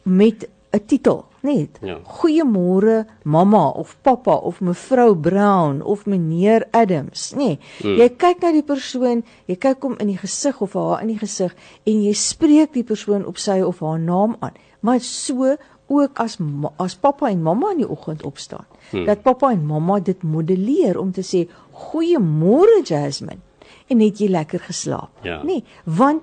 met 0.03 0.49
'n 0.73 0.85
titel, 0.87 1.25
net. 1.47 1.79
Ja. 1.83 1.97
Goeiemôre 2.19 3.05
mamma 3.25 3.69
of 3.79 3.95
pappa 4.03 4.35
of 4.43 4.61
mevrou 4.61 5.15
Brown 5.15 5.81
of 5.83 6.05
meneer 6.07 6.67
Adams, 6.73 7.33
nê. 7.37 7.39
Nee, 7.47 7.59
Hmm. 7.83 7.97
jy 8.01 8.09
kyk 8.19 8.43
na 8.43 8.53
die 8.53 8.63
persoon, 8.67 9.23
jy 9.47 9.57
kyk 9.57 9.83
hom 9.83 9.97
in 10.03 10.09
die 10.13 10.19
gesig 10.19 10.61
of 10.61 10.75
haar 10.75 11.01
in 11.03 11.09
die 11.15 11.19
gesig 11.19 11.55
en 11.87 12.03
jy 12.03 12.13
spreek 12.13 12.73
die 12.75 12.85
persoon 12.85 13.25
op 13.27 13.39
sy 13.39 13.61
of 13.63 13.81
haar 13.81 13.99
naam 13.99 14.37
aan. 14.41 14.55
Maar 14.83 15.01
so 15.01 15.57
ook 15.89 16.19
as 16.19 16.37
as 16.83 16.97
pappa 16.97 17.29
en 17.31 17.43
mamma 17.43 17.71
in 17.73 17.79
die 17.85 17.89
oggend 17.89 18.23
opstaan. 18.27 18.67
Hmm. 18.91 19.05
Dat 19.07 19.23
pappa 19.23 19.51
en 19.53 19.65
mamma 19.67 20.01
dit 20.01 20.23
modelleer 20.23 20.99
om 20.99 21.13
te 21.13 21.23
sê 21.23 21.47
goeiemôre 21.73 22.83
Jasmine 22.85 23.41
en 23.89 24.01
het 24.03 24.19
jy 24.19 24.29
lekker 24.29 24.61
geslaap? 24.67 25.11
Ja. 25.23 25.43
Nee, 25.47 25.63
want 25.85 26.23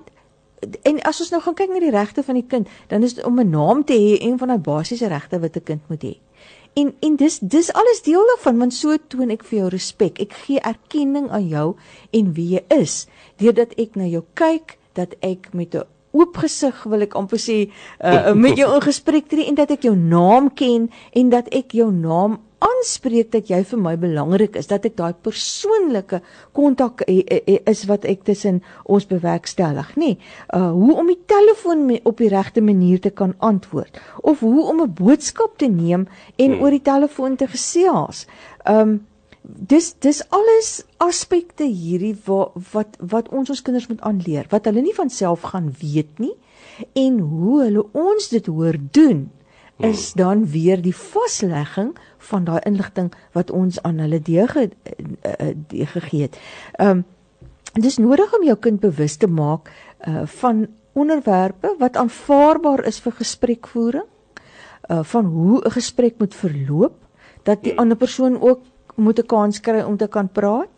en 0.82 1.00
as 1.02 1.20
ons 1.20 1.30
nou 1.30 1.42
gaan 1.42 1.54
kyk 1.54 1.72
na 1.72 1.80
die 1.80 1.94
regte 1.94 2.22
van 2.22 2.34
die 2.34 2.46
kind, 2.48 2.68
dan 2.88 3.02
is 3.02 3.14
dit 3.14 3.24
om 3.24 3.40
'n 3.40 3.50
naam 3.50 3.84
te 3.84 3.94
hê 3.94 4.20
een 4.20 4.38
van 4.38 4.48
daai 4.48 4.58
basiese 4.58 5.08
regte 5.08 5.40
wat 5.40 5.56
'n 5.56 5.62
kind 5.62 5.82
moet 5.88 6.02
hê. 6.02 6.18
En 6.74 6.94
en 7.00 7.16
dis 7.16 7.38
dis 7.38 7.72
alles 7.72 8.02
deel 8.02 8.26
daarvan 8.26 8.58
want 8.58 8.74
so 8.74 8.96
toon 9.08 9.30
ek 9.30 9.44
vir 9.44 9.58
jou 9.58 9.68
respek. 9.68 10.20
Ek 10.20 10.32
gee 10.32 10.60
erkenning 10.60 11.30
aan 11.30 11.48
jou 11.48 11.76
en 12.10 12.32
wie 12.32 12.48
jy 12.48 12.64
is 12.80 13.06
deurdat 13.36 13.74
ek 13.78 13.94
na 13.94 14.06
jou 14.06 14.24
kyk, 14.34 14.78
dat 14.94 15.14
ek 15.20 15.52
met 15.52 15.74
'n 15.74 15.86
oop 16.14 16.36
gesig 16.36 16.82
wil 16.86 17.02
ek 17.02 17.14
amper 17.18 17.38
sê 17.42 17.56
uh, 18.00 18.32
met 18.34 18.56
jou 18.56 18.68
in 18.74 18.82
gesprek 18.84 19.28
tree 19.28 19.46
en 19.50 19.58
dat 19.58 19.70
ek 19.70 19.82
jou 19.82 19.96
naam 19.96 20.52
ken 20.54 20.90
en 21.12 21.30
dat 21.32 21.50
ek 21.50 21.74
jou 21.74 21.90
naam 21.92 22.38
aanspreek 22.64 23.30
dat 23.34 23.50
jy 23.52 23.60
vir 23.68 23.80
my 23.80 23.94
belangrik 24.00 24.56
is 24.60 24.68
dat 24.70 24.86
ek 24.88 24.96
daai 24.96 25.12
persoonlike 25.26 26.20
kontak 26.56 27.04
eh, 27.06 27.20
eh, 27.20 27.40
eh, 27.46 27.60
is 27.70 27.84
wat 27.90 28.06
ek 28.08 28.24
tussen 28.28 28.62
ons 28.84 29.06
bewerkstellig 29.10 29.94
nê. 30.00 30.14
Uh, 30.48 30.70
hoe 30.72 30.94
om 31.02 31.10
die 31.10 31.20
telefoon 31.28 31.86
op 32.04 32.20
die 32.22 32.30
regte 32.32 32.62
manier 32.64 33.00
te 33.00 33.10
kan 33.10 33.34
antwoord 33.38 34.00
of 34.22 34.40
hoe 34.40 34.64
om 34.70 34.82
'n 34.82 34.94
boodskap 34.94 35.58
te 35.58 35.66
neem 35.66 36.08
en 36.36 36.50
Hmm. 36.52 36.62
oor 36.62 36.70
die 36.70 36.82
telefoon 36.82 37.36
te 37.36 37.46
gesels. 37.46 38.26
Um, 38.64 39.06
dis 39.44 39.92
dis 40.00 40.22
alles 40.30 40.84
aspekte 40.96 41.64
hierdie 41.64 42.16
wat 42.24 42.54
wat 42.72 42.96
wat 43.00 43.28
ons 43.28 43.50
ons 43.50 43.62
kinders 43.62 43.88
moet 43.90 44.00
aanleer 44.00 44.46
wat 44.48 44.64
hulle 44.64 44.80
nie 44.80 44.94
van 44.96 45.10
self 45.10 45.44
gaan 45.52 45.68
weet 45.80 46.18
nie 46.18 46.32
en 46.94 47.18
hoe 47.18 47.62
hulle 47.62 47.84
ons 47.92 48.28
dit 48.32 48.46
hoor 48.46 48.78
doen 48.96 49.26
is 49.76 50.12
dan 50.12 50.46
weer 50.46 50.82
die 50.82 50.94
vaslegging 50.96 51.96
van 52.18 52.44
daai 52.44 52.60
inligting 52.64 53.12
wat 53.32 53.50
ons 53.50 53.82
aan 53.82 53.98
hulle 53.98 54.20
dege 54.22 54.70
uh, 54.70 55.86
gegee 55.86 56.22
het. 56.22 56.38
Um 56.78 57.04
dis 57.74 57.98
nodig 57.98 58.30
om 58.36 58.44
jou 58.46 58.54
kind 58.56 58.80
bewus 58.80 59.16
te 59.16 59.26
maak 59.26 59.70
uh 60.06 60.22
van 60.38 60.66
onderwerpe 60.94 61.74
wat 61.78 61.96
aanvaarbaar 61.96 62.84
is 62.86 63.00
vir 63.02 63.12
gesprekvoering, 63.12 64.06
uh 64.90 65.02
van 65.02 65.24
hoe 65.24 65.62
'n 65.64 65.70
gesprek 65.70 66.18
moet 66.18 66.34
verloop, 66.34 66.94
dat 67.42 67.62
die 67.62 67.78
ander 67.78 67.96
persoon 67.96 68.40
ook 68.40 68.62
moet 68.94 69.18
'n 69.18 69.26
kans 69.26 69.60
kry 69.60 69.82
om 69.82 69.96
te 69.96 70.06
kan 70.06 70.28
praat. 70.28 70.70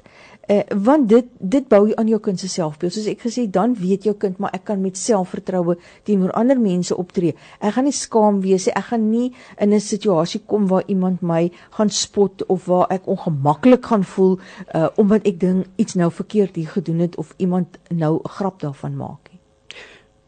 Uh, 0.47 0.63
want 0.71 1.09
dit 1.11 1.27
dit 1.41 1.65
bou 1.69 1.89
aan 1.99 2.07
jou 2.07 2.21
kind 2.23 2.39
se 2.39 2.49
selfbeeld. 2.49 2.95
Soos 2.95 3.09
ek 3.11 3.25
gesê, 3.27 3.49
dan 3.51 3.73
weet 3.75 4.05
jou 4.07 4.15
kind 4.15 4.39
maar 4.39 4.53
ek 4.55 4.69
kan 4.69 4.79
met 4.79 4.99
selfvertroue 4.99 5.75
teenoor 6.07 6.31
ander 6.39 6.61
mense 6.61 6.95
optree. 6.95 7.35
Ek 7.59 7.75
gaan 7.75 7.89
nie 7.89 7.95
skaam 7.97 8.39
wees 8.45 8.69
nie. 8.69 8.75
Ek 8.79 8.87
gaan 8.93 9.09
nie 9.11 9.33
in 9.59 9.75
'n 9.75 9.81
situasie 9.81 10.43
kom 10.47 10.69
waar 10.71 10.85
iemand 10.87 11.23
my 11.23 11.51
gaan 11.79 11.91
spot 11.91 12.47
of 12.47 12.67
waar 12.67 12.87
ek 12.91 13.07
ongemaklik 13.07 13.87
gaan 13.87 14.05
voel 14.05 14.39
uh 14.75 14.89
omdat 14.97 15.27
ek 15.27 15.41
dink 15.41 15.67
iets 15.77 15.95
nou 15.95 16.11
verkeerd 16.11 16.57
hier 16.57 16.69
gedoen 16.69 16.99
het 16.99 17.17
of 17.17 17.35
iemand 17.37 17.79
nou 17.91 18.21
'n 18.23 18.29
grap 18.29 18.61
daarvan 18.61 18.97
maak 18.97 19.29
nie. 19.31 19.41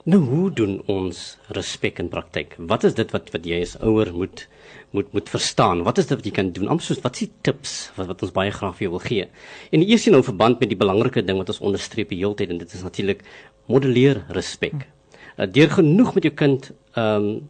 Nou 0.05 0.21
hoe 0.25 0.51
doen 0.51 0.83
ons 0.87 1.39
respek 1.49 1.99
in 1.99 2.09
praktyk? 2.09 2.57
Wat 2.59 2.85
is 2.85 2.95
dit 2.95 3.11
wat 3.11 3.31
wat 3.31 3.45
jy 3.45 3.61
as 3.61 3.79
ouer 3.81 4.13
moet 4.13 4.49
moet 4.97 5.13
moet 5.13 5.29
verstaan? 5.29 5.83
Wat 5.85 5.99
is 5.99 6.07
dit 6.09 6.17
wat 6.17 6.27
jy 6.27 6.33
kan 6.37 6.53
doen? 6.57 6.69
Amper 6.73 6.87
soos 6.87 7.03
wat 7.05 7.19
is 7.19 7.27
die 7.27 7.33
tips 7.47 7.75
wat 7.97 8.09
wat 8.11 8.23
ons 8.25 8.35
baie 8.37 8.53
graag 8.55 8.77
vir 8.79 8.87
jou 8.87 8.95
wil 8.97 9.05
gee? 9.05 9.29
En 9.73 9.85
die 9.85 9.91
eerste 9.93 10.13
nou 10.15 10.23
verband 10.25 10.61
met 10.61 10.73
die 10.73 10.81
belangrike 10.81 11.25
ding 11.25 11.41
wat 11.41 11.53
ons 11.53 11.61
onderstreep 11.71 12.15
die 12.15 12.21
hele 12.23 12.39
tyd 12.39 12.55
en 12.55 12.63
dit 12.63 12.75
is 12.75 12.85
natuurlik 12.87 13.25
modelleer 13.69 14.25
respek. 14.37 14.89
Uh, 15.37 15.47
deur 15.47 15.71
genoeg 15.79 16.15
met 16.17 16.29
jou 16.31 16.35
kind 16.35 16.73
ehm 16.95 17.31
um, 17.31 17.49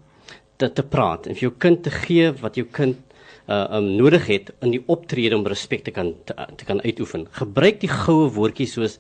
te 0.59 0.67
te 0.75 0.83
praat 0.83 1.29
en 1.31 1.37
vir 1.39 1.45
jou 1.45 1.53
kind 1.63 1.85
te 1.87 1.91
gee 1.95 2.33
wat 2.41 2.57
jou 2.59 2.65
kind 2.75 3.08
uh 3.49 3.67
um 3.79 3.87
nodig 3.97 4.27
het 4.29 4.51
in 4.61 4.75
die 4.75 4.83
optrede 4.93 5.37
om 5.37 5.47
respek 5.49 5.85
te 5.87 5.91
kan 5.91 6.13
te, 6.29 6.35
te 6.57 6.65
kan 6.69 6.83
uitoefen. 6.85 7.27
Gebruik 7.33 7.81
die 7.81 7.89
goue 7.89 8.29
woordjies 8.37 8.75
soos 8.77 8.99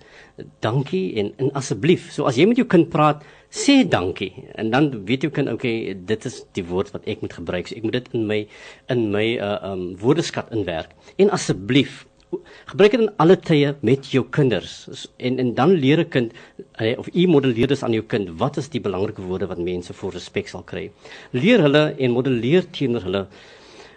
dankie 0.64 1.18
en 1.20 1.34
en 1.36 1.52
asseblief. 1.60 2.08
So 2.14 2.24
as 2.24 2.40
jy 2.40 2.48
met 2.48 2.60
jou 2.60 2.66
kind 2.66 2.88
praat, 2.88 3.24
sê 3.52 3.82
dankie 3.84 4.32
en 4.56 4.72
dan 4.72 4.90
weet 5.08 5.26
jou 5.26 5.32
kind 5.32 5.52
okay, 5.52 5.92
dit 5.92 6.28
is 6.30 6.42
die 6.56 6.64
woord 6.64 6.92
wat 6.96 7.04
ek 7.04 7.20
moet 7.24 7.36
gebruik. 7.36 7.68
So 7.68 7.76
ek 7.76 7.84
moet 7.84 8.00
dit 8.00 8.12
in 8.16 8.28
my 8.30 8.40
in 8.88 9.10
my 9.12 9.26
uh 9.36 9.58
um 9.72 9.90
woordeskat 10.00 10.52
inwerk. 10.56 10.96
En 11.18 11.30
asseblief 11.36 12.06
gebruik 12.68 12.92
dit 12.92 13.00
in 13.00 13.12
alle 13.22 13.36
tye 13.40 13.74
met 13.84 14.08
jou 14.12 14.24
kinders 14.36 15.06
en 15.16 15.38
en 15.44 15.52
dan 15.54 15.76
leer 15.82 16.00
'n 16.00 16.08
kind 16.08 16.32
of 16.98 17.08
u 17.14 17.26
modelleer 17.26 17.68
dus 17.68 17.82
aan 17.82 17.92
jou 17.92 18.04
kind 18.04 18.28
wat 18.38 18.56
is 18.56 18.68
die 18.68 18.80
belangrike 18.80 19.22
woorde 19.22 19.46
wat 19.46 19.58
mense 19.58 19.92
voor 19.92 20.12
respek 20.12 20.48
sal 20.48 20.62
kry. 20.62 20.90
Leer 21.32 21.60
hulle 21.60 21.94
en 21.98 22.10
modelleer 22.10 22.64
teenoor 22.70 23.02
hulle 23.02 23.26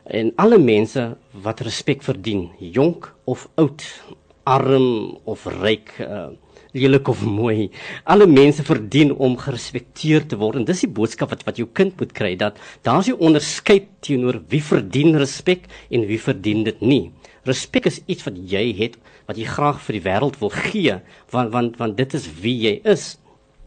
en 0.06 0.32
alle 0.36 0.58
mense 0.58 1.04
wat 1.44 1.62
respek 1.62 2.04
verdien, 2.04 2.50
jonk 2.60 3.14
of 3.26 3.48
oud, 3.56 3.84
arm 4.44 5.18
of 5.30 5.46
ryk, 5.62 5.94
uh, 6.02 6.32
lelik 6.74 7.08
of 7.12 7.24
mooi. 7.26 7.70
Alle 8.10 8.28
mense 8.28 8.64
verdien 8.64 9.12
om 9.14 9.38
gerespekteer 9.40 10.26
te 10.28 10.40
word 10.40 10.62
en 10.62 10.68
dis 10.68 10.86
die 10.86 10.92
boodskap 10.92 11.34
wat 11.34 11.44
wat 11.48 11.60
jou 11.60 11.68
kind 11.78 11.98
moet 12.00 12.14
kry 12.16 12.36
dat 12.40 12.58
daar's 12.84 13.10
'n 13.10 13.20
onderskeid 13.20 13.88
teenoor 14.02 14.42
wie 14.50 14.64
verdien 14.64 15.18
respek 15.18 15.68
en 15.92 16.08
wie 16.08 16.20
verdien 16.20 16.64
dit 16.64 16.82
nie. 16.82 17.12
Respek 17.44 17.86
is 17.86 18.02
iets 18.08 18.24
wat 18.24 18.38
jy 18.38 18.74
het 18.78 18.98
wat 19.28 19.38
jy 19.38 19.46
graag 19.46 19.82
vir 19.82 19.94
die 19.94 20.06
wêreld 20.10 20.40
wil 20.40 20.50
gee 20.50 21.02
want 21.32 21.52
want 21.52 21.78
want 21.78 21.98
dit 21.98 22.14
is 22.14 22.28
wie 22.42 22.58
jy 22.58 22.82
is. 22.84 23.18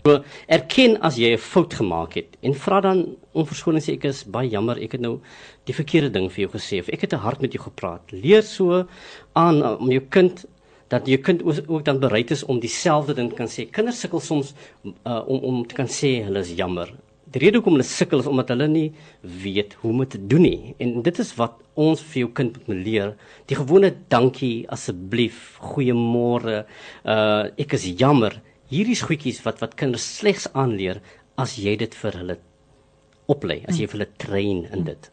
So 0.05 0.19
erken 0.53 0.99
as 1.01 1.17
jy 1.17 1.31
'n 1.33 1.41
fout 1.41 1.75
gemaak 1.81 2.13
het 2.19 2.37
en 2.45 2.53
vra 2.53 2.81
dan 2.85 3.17
om 3.33 3.47
verskoning 3.47 3.81
sê 3.81 3.95
ek 3.95 4.05
is 4.05 4.19
baie 4.25 4.51
jammer 4.53 4.77
ek 4.77 4.93
het 4.93 5.01
nou 5.01 5.21
die 5.65 5.73
verkeerde 5.73 6.11
ding 6.13 6.29
vir 6.29 6.45
jou 6.45 6.51
gesê 6.53 6.81
of 6.81 6.91
ek 6.93 7.01
het 7.01 7.11
te 7.11 7.17
hard 7.17 7.41
met 7.41 7.55
jou 7.55 7.63
gepraat. 7.65 8.13
Leer 8.13 8.43
so 8.43 8.85
aan 9.33 9.63
uh, 9.63 9.81
om 9.81 9.89
jou 9.89 10.05
kind 10.11 10.45
dat 10.91 11.09
jou 11.09 11.17
kind 11.17 11.41
ook 11.43 11.85
dan 11.85 12.01
bereid 12.01 12.31
is 12.31 12.45
om 12.45 12.61
dieselfde 12.61 13.15
ding 13.15 13.33
kan 13.33 13.49
sê. 13.49 13.65
Kinders 13.71 14.01
sukkel 14.01 14.21
soms 14.21 14.53
uh, 14.85 15.25
om 15.27 15.41
om 15.41 15.67
te 15.67 15.75
kan 15.75 15.89
sê 15.89 16.23
hulle 16.29 16.41
is 16.41 16.53
jammer. 16.53 16.93
Die 17.33 17.41
rede 17.41 17.57
hoekom 17.57 17.79
hulle 17.79 17.89
sukkel 17.89 18.21
is 18.21 18.29
omdat 18.29 18.53
hulle 18.53 18.69
nie 18.69 18.93
weet 19.23 19.73
hoe 19.81 19.91
om 19.91 20.05
dit 20.05 20.11
te 20.11 20.27
doen 20.27 20.43
nie. 20.43 20.75
En 20.85 21.01
dit 21.01 21.19
is 21.19 21.35
wat 21.41 21.57
ons 21.75 22.03
vir 22.13 22.27
jou 22.27 22.33
kind 22.43 22.69
moet 22.69 22.77
leer. 22.77 23.17
Die 23.49 23.57
gewone 23.57 23.95
dankie, 24.13 24.67
asseblief, 24.69 25.57
goeiemôre, 25.65 26.67
uh 27.09 27.49
ek 27.57 27.73
is 27.73 27.95
jammer. 27.97 28.43
Hierdie 28.75 28.99
goedjies 28.99 29.39
wat 29.47 29.61
wat 29.63 29.77
kinders 29.79 30.07
slegs 30.19 30.49
aanleer 30.53 30.99
as 31.39 31.55
jy 31.63 31.77
dit 31.79 31.95
vir 31.95 32.17
hulle 32.19 32.37
oplei, 33.31 33.61
as 33.71 33.79
jy 33.79 33.87
vir 33.87 34.01
hulle 34.01 34.15
train 34.25 34.65
in 34.75 34.83
dit. 34.89 35.11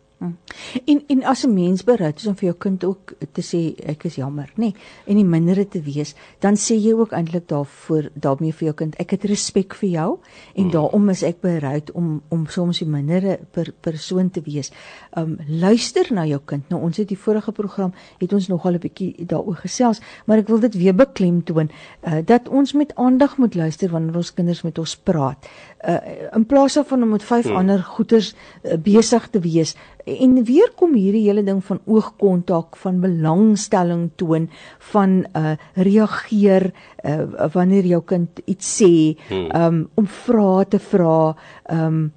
En 0.85 1.03
en 1.07 1.23
as 1.23 1.43
'n 1.45 1.53
mens 1.53 1.83
bereid 1.83 2.19
is 2.19 2.27
om 2.27 2.35
vir 2.35 2.45
jou 2.45 2.57
kind 2.57 2.83
ook 2.83 3.13
te 3.31 3.41
sê 3.41 3.75
ek 3.89 4.03
is 4.03 4.15
jammer, 4.15 4.51
nê, 4.55 4.57
nee, 4.57 4.75
en 5.05 5.15
die 5.15 5.25
mindere 5.25 5.67
te 5.67 5.81
wees, 5.81 6.15
dan 6.39 6.55
sê 6.55 6.75
jy 6.75 6.93
ook 6.93 7.11
eintlik 7.11 7.47
daarvoor 7.47 8.09
daarmee 8.13 8.53
vir 8.53 8.65
jou 8.65 8.73
kind 8.73 8.95
ek 8.99 9.09
het 9.09 9.23
respek 9.23 9.73
vir 9.73 9.89
jou 9.89 10.19
en 10.55 10.65
mm. 10.65 10.71
daarom 10.71 11.09
is 11.09 11.23
ek 11.23 11.41
bereid 11.41 11.91
om 11.91 12.21
om 12.29 12.45
soms 12.47 12.79
die 12.79 12.87
mindere 12.87 13.39
per, 13.51 13.73
persoon 13.81 14.29
te 14.29 14.41
wees. 14.45 14.71
Um 15.17 15.37
luister 15.47 16.13
na 16.13 16.25
jou 16.25 16.39
kind. 16.45 16.69
Nou 16.69 16.81
ons 16.81 16.97
het 16.97 17.07
die 17.07 17.17
vorige 17.17 17.51
program 17.51 17.93
het 18.19 18.33
ons 18.33 18.47
nogal 18.47 18.73
'n 18.73 18.79
bietjie 18.79 19.25
daaroor 19.25 19.55
gesels, 19.55 20.01
maar 20.25 20.37
ek 20.37 20.47
wil 20.47 20.59
dit 20.59 20.75
weer 20.75 20.95
beklemtoon 20.95 21.69
uh, 22.03 22.19
dat 22.25 22.49
ons 22.49 22.73
met 22.73 22.95
aandag 22.95 23.37
moet 23.37 23.55
luister 23.55 23.89
wanneer 23.89 24.15
ons 24.15 24.33
kinders 24.33 24.61
met 24.61 24.77
ons 24.77 24.95
praat. 24.95 25.49
Uh, 25.81 25.97
in 26.35 26.45
plaas 26.45 26.73
daarvan 26.73 27.03
om 27.03 27.09
met 27.09 27.23
vyf 27.23 27.49
mm. 27.49 27.55
ander 27.55 27.83
goeters 27.83 28.35
uh, 28.63 28.77
besig 28.77 29.29
te 29.29 29.39
wees 29.39 29.75
en 30.05 30.43
weer 30.43 30.71
kom 30.75 30.93
hierdie 30.93 31.23
hele 31.27 31.43
ding 31.43 31.63
van 31.65 31.79
oogkontak, 31.85 32.75
van 32.75 32.99
belangstelling 33.01 34.09
toon, 34.15 34.49
van 34.91 35.25
uh 35.37 35.55
reageer 35.75 36.71
uh 37.05 37.47
wanneer 37.53 37.85
jou 37.85 38.01
kind 38.03 38.39
iets 38.45 38.81
sê, 38.81 39.17
Hmm. 39.29 39.49
um 39.55 39.89
om 39.95 40.07
vrae 40.07 40.65
te 40.67 40.79
vra, 40.79 41.35
um 41.71 42.11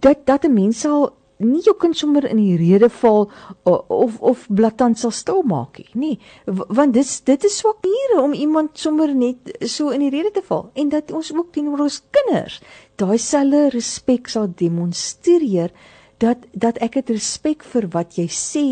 dat 0.00 0.26
dat 0.26 0.44
'n 0.44 0.52
mens 0.54 0.80
sal 0.80 1.10
nie 1.38 1.60
jou 1.62 1.74
kind 1.76 1.96
sommer 1.96 2.24
in 2.24 2.36
die 2.36 2.56
rede 2.56 2.88
val 2.88 3.30
of 3.64 4.20
of 4.20 4.46
blaatant 4.48 4.98
sal 4.98 5.10
stil 5.10 5.42
maak 5.42 5.80
nie. 5.94 6.18
W- 6.46 6.64
want 6.68 6.94
dis 6.94 7.20
dit 7.20 7.44
is 7.44 7.58
swak 7.58 7.76
maniere 7.84 8.22
om 8.24 8.32
iemand 8.32 8.78
sommer 8.78 9.14
net 9.14 9.36
so 9.60 9.90
in 9.90 10.00
die 10.00 10.10
rede 10.10 10.30
te 10.30 10.42
val 10.46 10.70
en 10.74 10.88
dat 10.88 11.12
ons 11.12 11.32
ook 11.34 11.52
teenoor 11.52 11.80
ons 11.80 12.02
kinders 12.10 12.60
daai 12.96 13.18
selfe 13.18 13.68
respek 13.70 14.28
sal 14.28 14.48
demonstreer 14.56 15.70
dat 16.22 16.46
dat 16.52 16.78
ek 16.84 17.00
het 17.00 17.10
respek 17.12 17.64
vir 17.64 17.88
wat 17.92 18.16
jy 18.18 18.26
sê 18.32 18.66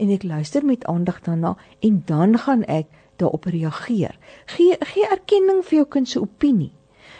en 0.00 0.12
ek 0.12 0.24
luister 0.24 0.64
met 0.64 0.84
aandag 0.84 1.20
daarna 1.26 1.56
en 1.80 2.02
dan 2.06 2.38
gaan 2.38 2.64
ek 2.64 2.86
daarop 3.16 3.44
reageer. 3.44 4.16
Gee 4.46 4.76
gee 4.92 5.08
erkenning 5.10 5.62
vir 5.64 5.82
jou 5.82 5.86
kind 5.96 6.08
se 6.08 6.20
opinie. 6.20 6.72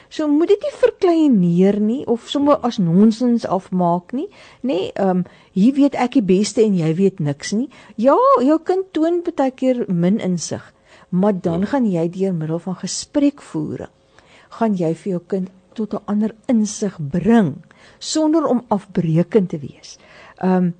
So 0.08 0.28
moet 0.28 0.48
dit 0.48 0.62
nie 0.62 0.76
verkleineer 0.78 1.80
nie 1.80 2.04
of 2.06 2.28
sommer 2.30 2.60
as 2.62 2.78
nonsens 2.78 3.46
afmaak 3.46 4.12
nie, 4.12 4.28
nê? 4.62 4.68
Nee, 4.68 4.92
ehm 4.94 5.18
um, 5.18 5.24
hier 5.52 5.74
weet 5.74 5.94
ek 5.94 6.18
die 6.18 6.22
beste 6.22 6.62
en 6.62 6.76
jy 6.78 6.92
weet 6.94 7.20
niks 7.20 7.52
nie. 7.52 7.68
Ja, 7.96 8.16
jou 8.44 8.58
kind 8.62 8.92
toon 8.92 9.22
baie 9.26 9.50
keer 9.50 9.84
min 9.88 10.20
insig, 10.20 10.72
maar 11.10 11.34
dan 11.34 11.66
gaan 11.66 11.86
jy 11.90 12.08
deur 12.08 12.34
middel 12.34 12.58
van 12.58 12.76
gesprekvoering 12.76 13.92
gaan 14.56 14.76
jy 14.78 14.92
vir 14.94 15.10
jou 15.12 15.22
kind 15.32 15.50
tot 15.74 15.94
'n 15.94 16.04
ander 16.06 16.32
insig 16.48 16.96
bring 16.98 17.54
sonder 17.98 18.44
om 18.46 18.64
afbreekend 18.68 19.48
te 19.48 19.58
wees. 19.58 19.98
Ehm 20.36 20.64
um, 20.64 20.74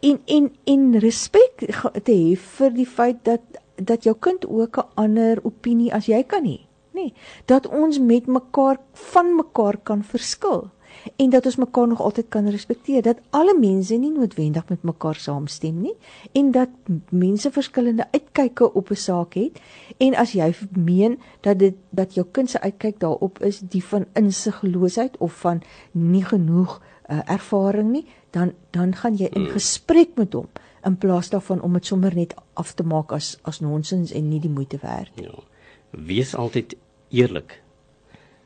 in 0.00 0.20
in 0.24 0.52
in 0.64 0.94
respek 1.02 1.64
te 2.04 2.12
hê 2.12 2.36
vir 2.38 2.70
die 2.70 2.86
feit 2.86 3.24
dat 3.26 3.42
dat 3.74 4.04
jou 4.06 4.14
kind 4.14 4.46
ook 4.46 4.78
'n 4.78 4.90
ander 4.94 5.38
opinie 5.42 5.92
as 5.94 6.06
jy 6.06 6.22
kan 6.22 6.44
hê, 6.44 6.58
nê? 6.58 6.66
Nee, 6.92 7.14
dat 7.46 7.66
ons 7.66 7.98
met 7.98 8.26
mekaar 8.26 8.78
van 8.92 9.36
mekaar 9.36 9.76
kan 9.82 10.02
verskil 10.02 10.70
en 11.16 11.30
dat 11.30 11.46
ons 11.46 11.56
mekaar 11.56 11.88
nog 11.88 12.00
altyd 12.00 12.28
kan 12.28 12.48
respekteer 12.48 13.02
dat 13.02 13.20
alle 13.30 13.56
mense 13.58 13.94
nie 13.94 14.10
noodwendig 14.10 14.68
met 14.68 14.82
mekaar 14.82 15.14
saamstem 15.14 15.80
nie 15.80 15.94
en 16.32 16.50
dat 16.50 16.68
mense 17.10 17.50
verskillende 17.50 18.06
uitkyke 18.10 18.72
op 18.72 18.90
'n 18.90 18.94
saak 18.94 19.34
het 19.34 19.60
en 19.96 20.14
as 20.14 20.32
jy 20.32 20.54
meen 20.70 21.18
dat 21.40 21.58
dit 21.58 21.74
dat 21.90 22.14
jou 22.14 22.26
kind 22.30 22.50
se 22.50 22.60
uitkyk 22.60 23.00
daarop 23.00 23.38
is 23.42 23.60
die 23.60 23.84
van 23.84 24.06
insigloosheid 24.12 25.16
of 25.16 25.32
van 25.32 25.62
nie 25.90 26.24
genoeg 26.24 26.82
uh, 27.10 27.20
ervaring 27.24 27.90
nie 27.90 28.06
dan 28.30 28.52
dan 28.70 28.94
gaan 28.94 29.16
jy 29.16 29.28
in 29.32 29.46
gesprek 29.46 30.08
met 30.14 30.32
hom 30.32 30.48
in 30.84 30.96
plaas 30.96 31.30
daarvan 31.30 31.60
om 31.60 31.72
dit 31.72 31.86
sommer 31.86 32.14
net 32.14 32.34
af 32.52 32.72
te 32.72 32.82
maak 32.82 33.12
as 33.12 33.36
as 33.42 33.60
nonsens 33.60 34.12
en 34.12 34.28
nie 34.28 34.40
die 34.40 34.50
moeite 34.50 34.78
werd 34.82 35.14
nie. 35.16 35.28
Ja. 35.28 35.42
Wees 35.90 36.34
altyd 36.34 36.76
eerlik 37.08 37.62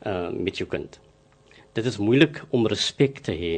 uh 0.07 0.31
met 0.31 0.59
jou 0.59 0.69
kind. 0.71 1.01
Dit 1.73 1.87
is 1.89 1.97
moeilik 1.97 2.43
om 2.53 2.67
respek 2.69 3.23
te 3.25 3.33
hê 3.33 3.53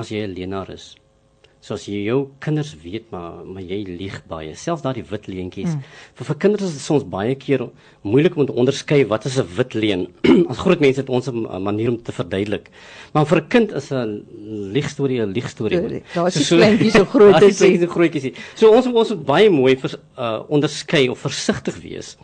as 0.00 0.08
jy 0.08 0.24
'n 0.24 0.32
leenaar 0.32 0.70
is. 0.72 0.96
Soos 1.60 1.84
jy 1.86 2.00
jou 2.08 2.30
kinders 2.40 2.72
weet 2.82 3.10
maar 3.12 3.44
maar 3.44 3.62
jy 3.62 3.84
lieg 3.84 4.16
baie, 4.26 4.54
selfs 4.56 4.82
daardie 4.82 5.04
wit 5.10 5.28
leentjies. 5.28 5.76
Mm. 5.76 5.82
Vir 6.14 6.26
vir 6.26 6.36
kinders 6.44 6.64
is 6.64 6.72
dit 6.72 6.82
soms 6.82 7.04
baie 7.04 7.34
keer 7.36 7.68
moeilik 8.02 8.36
om 8.36 8.46
te 8.46 8.56
onderskei 8.56 9.04
wat 9.06 9.26
is 9.26 9.38
'n 9.38 9.46
wit 9.56 9.74
leen. 9.74 10.06
as 10.50 10.58
groot 10.58 10.80
mense 10.80 11.00
het 11.00 11.10
ons 11.10 11.28
'n 11.28 11.62
manier 11.62 11.90
om 11.90 12.02
te 12.02 12.12
verduidelik. 12.12 12.70
Maar 13.12 13.26
vir 13.26 13.38
'n 13.42 13.48
kind 13.48 13.72
is 13.72 13.92
'n 13.92 14.24
liegstorie 14.72 15.20
'n 15.20 15.32
liegstorie. 15.32 16.02
Daar 16.14 16.26
is 16.26 16.48
so 16.48 16.56
kleintjies 16.56 16.92
so 16.92 17.04
groot 17.14 17.42
is 17.42 17.58
die 17.58 17.86
grootjies. 17.86 18.32
So 18.54 18.72
ons 18.72 18.86
ons 18.86 19.08
moet 19.10 19.24
baie 19.26 19.50
mooi 19.50 19.76
vir 19.76 20.00
uh, 20.18 20.40
onderskei 20.48 21.10
of 21.10 21.18
versigtig 21.18 21.76
wees. 21.82 22.16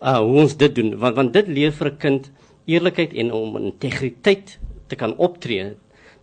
Uh 0.00 0.18
hoe 0.18 0.40
ons 0.40 0.56
dit 0.56 0.74
doen 0.74 0.96
want 0.98 1.14
want 1.16 1.32
dit 1.32 1.46
leer 1.46 1.72
vir 1.72 1.92
'n 1.92 1.96
kind 1.98 2.30
eerlikheid 2.70 3.14
en 3.22 3.32
om 3.36 3.56
integriteit 3.60 4.58
te 4.86 4.96
kan 4.96 5.16
optree. 5.16 5.74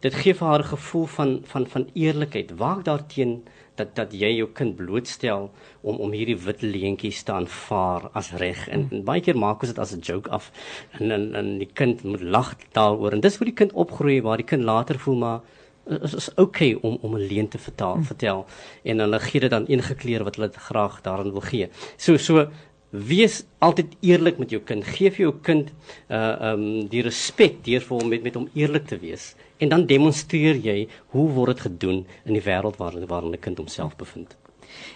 Dit 0.05 0.13
gee 0.13 0.33
vir 0.33 0.47
haar 0.47 0.63
'n 0.63 0.73
gevoel 0.75 1.05
van 1.05 1.39
van 1.43 1.67
van 1.67 1.89
eerlikheid. 1.93 2.57
Waak 2.57 2.85
daarteen 2.85 3.43
dat 3.75 3.95
dat 3.95 4.13
jy 4.13 4.29
jou 4.37 4.47
kind 4.53 4.75
blootstel 4.75 5.51
om 5.81 5.95
om 6.05 6.11
hierdie 6.11 6.37
wit 6.37 6.61
leentjies 6.61 7.23
te 7.23 7.31
aanvaar 7.31 8.09
as 8.13 8.31
reg 8.41 8.67
en, 8.67 8.87
en 8.91 9.03
baie 9.03 9.21
keer 9.21 9.37
maak 9.37 9.61
ons 9.61 9.73
dit 9.73 9.79
as 9.79 9.93
'n 9.95 9.99
joke 9.99 10.29
af 10.29 10.51
en 10.99 11.11
en 11.11 11.35
en 11.35 11.57
die 11.57 11.71
kind 11.73 12.03
moet 12.03 12.21
lag 12.21 12.55
daaroor 12.71 13.13
en 13.13 13.21
dis 13.21 13.37
hoe 13.37 13.45
die 13.45 13.59
kind 13.61 13.73
opgroei 13.73 14.21
waar 14.21 14.37
die 14.37 14.51
kind 14.53 14.63
later 14.63 14.99
voel 14.99 15.15
maar 15.15 15.41
is 15.87 16.13
is 16.13 16.29
okay 16.35 16.73
om 16.81 16.97
om 17.01 17.15
'n 17.15 17.27
leuen 17.27 17.47
te 17.47 17.57
vertel, 17.57 17.93
hmm. 17.93 18.03
vertel 18.03 18.45
en 18.83 18.99
hulle 18.99 19.19
gee 19.19 19.39
dit 19.39 19.49
dan 19.49 19.67
ingekleer 19.67 20.23
wat 20.23 20.35
hulle 20.35 20.51
graag 20.53 21.01
daarin 21.01 21.31
wil 21.31 21.41
gee. 21.41 21.69
So 21.97 22.17
so 22.17 22.49
wees 22.89 23.43
altyd 23.59 23.95
eerlik 24.01 24.37
met 24.39 24.51
jou 24.51 24.61
kind. 24.63 24.83
Geef 24.83 25.17
jou 25.17 25.33
kind 25.41 25.71
uh 26.09 26.53
um 26.53 26.87
die 26.89 27.03
respek 27.05 27.63
deur 27.65 27.83
vir 27.83 27.99
hom 27.99 28.09
met 28.09 28.23
met 28.23 28.35
hom 28.35 28.49
eerlik 28.53 28.87
te 28.87 28.99
wees. 28.99 29.35
En 29.57 29.69
dan 29.69 29.85
demonstreer 29.85 30.55
jy 30.55 30.87
hoe 31.15 31.29
word 31.31 31.55
dit 31.55 31.65
gedoen 31.67 32.05
in 32.25 32.33
die 32.33 32.43
wêreld 32.43 32.77
waarin 32.77 33.07
waarin 33.07 33.33
'n 33.33 33.39
kind 33.39 33.57
homself 33.57 33.95
bevind. 33.95 34.37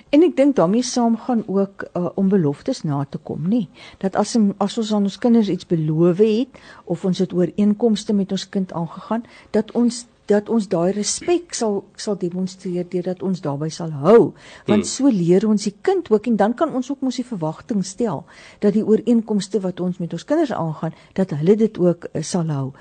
En 0.09 0.23
ek 0.23 0.35
dink 0.35 0.55
daarmee 0.55 0.83
saam 0.83 1.17
gaan 1.17 1.43
ook 1.47 1.85
uh, 1.95 2.09
om 2.15 2.29
beloftes 2.29 2.81
na 2.83 3.05
te 3.09 3.17
kom, 3.17 3.47
nê? 3.47 3.67
Dat 3.97 4.15
as 4.15 4.35
as 4.57 4.77
ons 4.77 4.93
aan 4.93 5.07
ons 5.07 5.17
kinders 5.17 5.49
iets 5.49 5.67
beloof 5.67 6.17
het 6.17 6.59
of 6.85 7.05
ons 7.05 7.17
het 7.23 7.33
ooreenkomste 7.33 8.13
met 8.13 8.31
ons 8.31 8.49
kind 8.49 8.73
aangegaan, 8.73 9.23
dat 9.51 9.71
ons 9.71 10.05
dat 10.31 10.49
ons 10.49 10.67
daai 10.71 10.91
respek 10.95 11.55
sal 11.57 11.81
sal 11.99 12.17
demonstreer 12.21 12.87
deurdat 12.89 13.23
ons 13.25 13.43
daarbey 13.43 13.69
sal 13.73 13.91
hou 14.03 14.19
want 14.67 14.83
hmm. 14.83 14.89
so 14.89 15.11
leer 15.11 15.45
ons 15.47 15.67
die 15.67 15.75
kind 15.83 16.09
ook 16.11 16.29
en 16.31 16.37
dan 16.39 16.55
kan 16.57 16.73
ons 16.75 16.91
ook 16.91 17.03
mos 17.05 17.19
die 17.19 17.27
verwagting 17.27 17.83
stel 17.85 18.23
dat 18.63 18.75
die 18.77 18.85
ooreenkomste 18.85 19.61
wat 19.65 19.79
ons 19.83 19.99
met 20.01 20.13
ons 20.13 20.25
kinders 20.27 20.53
aangaan 20.55 20.95
dat 21.17 21.33
hulle 21.37 21.55
dit 21.59 21.77
ook 21.81 22.07
uh, 22.11 22.23
sal 22.25 22.49
hou. 22.51 22.71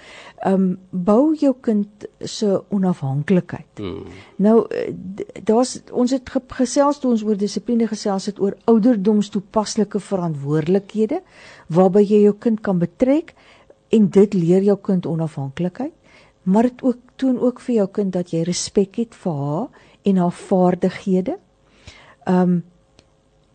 Um 0.47 0.79
bou 0.91 1.35
jou 1.39 1.53
kind 1.63 2.07
se 2.25 2.49
onafhanklikheid. 2.71 3.81
Hmm. 3.81 4.05
Nou 4.37 4.57
uh, 4.65 4.87
daar's 5.45 5.79
ons 5.91 6.15
het 6.15 6.31
gesels 6.61 7.01
toe 7.01 7.13
ons 7.15 7.25
oor 7.27 7.39
dissipline 7.39 7.89
gesels 7.91 8.31
het 8.31 8.41
oor 8.41 8.57
ouderdomstoepaslike 8.71 10.01
verantwoordelikhede 10.11 11.23
waarby 11.69 12.05
jy 12.05 12.25
jou 12.29 12.37
kind 12.39 12.63
kan 12.67 12.81
betrek 12.83 13.35
en 13.91 14.11
dit 14.11 14.35
leer 14.35 14.67
jou 14.67 14.79
kind 14.83 15.07
onafhanklikheid 15.07 15.95
maar 16.43 16.63
dit 16.63 16.83
ook 16.83 17.10
toon 17.21 17.39
ook 17.39 17.61
vir 17.61 17.75
jou 17.75 17.89
kind 18.01 18.13
dat 18.17 18.33
jy 18.35 18.43
respek 18.49 19.01
het 19.03 19.17
vir 19.23 19.39
haar 19.45 19.87
en 20.09 20.21
haar 20.25 20.37
vaardighede. 20.37 21.39
Um 22.27 22.63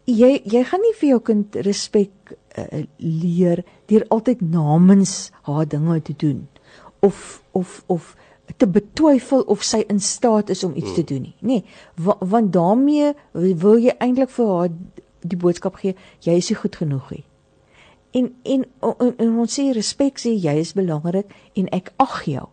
jy 0.06 0.41
jy 0.45 0.62
gaan 0.69 0.84
nie 0.86 0.93
vir 0.99 1.10
jou 1.10 1.21
kind 1.32 1.56
respek 1.65 2.36
uh, 2.58 2.84
leer 3.01 3.63
deur 3.89 4.06
altyd 4.13 4.41
namens 4.41 5.32
haar 5.49 5.65
dinge 5.65 6.01
te 6.01 6.13
doen 6.13 6.45
of 7.01 7.41
of 7.51 7.84
of 7.88 8.13
te 8.58 8.67
betwyfel 8.69 9.41
of 9.41 9.63
sy 9.65 9.82
in 9.89 9.99
staat 9.99 10.49
is 10.54 10.63
om 10.63 10.75
iets 10.75 10.93
te 10.93 11.04
doen 11.04 11.21
nie. 11.21 11.36
Nee, 11.39 11.63
wa, 11.97 12.15
want 12.19 12.54
daarmee 12.54 13.13
wil 13.34 13.80
jy 13.82 13.95
eintlik 13.97 14.30
vir 14.30 14.51
haar 14.51 14.75
die 15.25 15.39
boodskap 15.41 15.80
gee 15.82 15.95
jy 16.21 16.38
is 16.38 16.51
nie 16.51 16.60
goed 16.60 16.78
genoeg 16.82 17.10
nie. 17.15 17.23
En 18.15 18.30
en, 18.43 18.65
en, 18.86 19.15
en 19.17 19.39
ons 19.41 19.58
sê 19.60 19.71
respek 19.73 20.21
sê 20.21 20.36
jy 20.38 20.60
is 20.62 20.75
belangrik 20.78 21.34
en 21.58 21.71
ek 21.73 21.91
ag 21.97 22.21
jou 22.30 22.45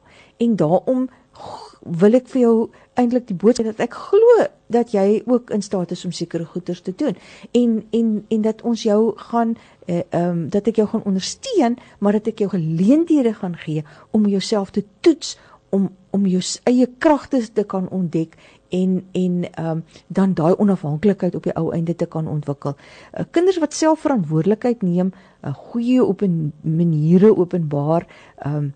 en 0.44 0.56
daarom 0.56 1.08
wil 1.82 2.14
ek 2.14 2.28
vir 2.30 2.40
jou 2.44 2.56
eintlik 3.00 3.26
die 3.30 3.36
boodskap 3.38 3.72
dat 3.72 3.86
ek 3.88 3.96
glo 4.08 4.46
dat 4.72 4.92
jy 4.94 5.22
ook 5.26 5.50
in 5.54 5.64
staat 5.64 5.94
is 5.94 6.04
om 6.06 6.12
sekere 6.14 6.44
goeders 6.48 6.82
te 6.86 6.94
doen 6.96 7.16
en 7.58 7.78
en 7.90 8.10
en 8.28 8.42
dat 8.44 8.62
ons 8.62 8.84
jou 8.86 9.00
gaan 9.30 9.56
eh, 9.86 10.02
ehm 10.10 10.20
uh, 10.20 10.28
um, 10.28 10.48
dat 10.50 10.68
ek 10.70 10.82
jou 10.82 10.88
gaan 10.88 11.06
ondersteun 11.08 11.78
maar 11.98 12.18
dat 12.18 12.28
ek 12.32 12.44
jou 12.44 12.50
geleenthede 12.50 13.34
gaan 13.34 13.56
gee 13.56 13.84
om 14.10 14.28
jouself 14.28 14.70
te 14.70 14.84
toets 15.00 15.38
om 15.70 15.90
om 16.10 16.26
jou 16.26 16.42
eie 16.68 16.86
kragte 16.98 17.40
te 17.52 17.64
kan 17.64 17.88
ontdek 17.88 18.36
en 18.68 19.04
en 19.12 19.34
ehm 19.50 19.70
um, 19.70 19.84
dan 20.06 20.34
daai 20.34 20.54
onafhanklikheid 20.56 21.34
op 21.34 21.42
die 21.42 21.54
ou 21.56 21.72
einde 21.72 21.96
te 21.96 22.06
kan 22.06 22.28
ontwikkel. 22.28 22.76
Uh, 23.12 23.24
kinders 23.30 23.58
wat 23.58 23.74
self 23.74 24.00
verantwoordelikheid 24.00 24.82
neem, 24.82 25.12
uh, 25.42 25.54
goeie 25.54 26.04
op 26.04 26.22
'n 26.22 26.52
maniere 26.60 27.36
openbaar, 27.36 28.06
ehm 28.36 28.56
um, 28.56 28.74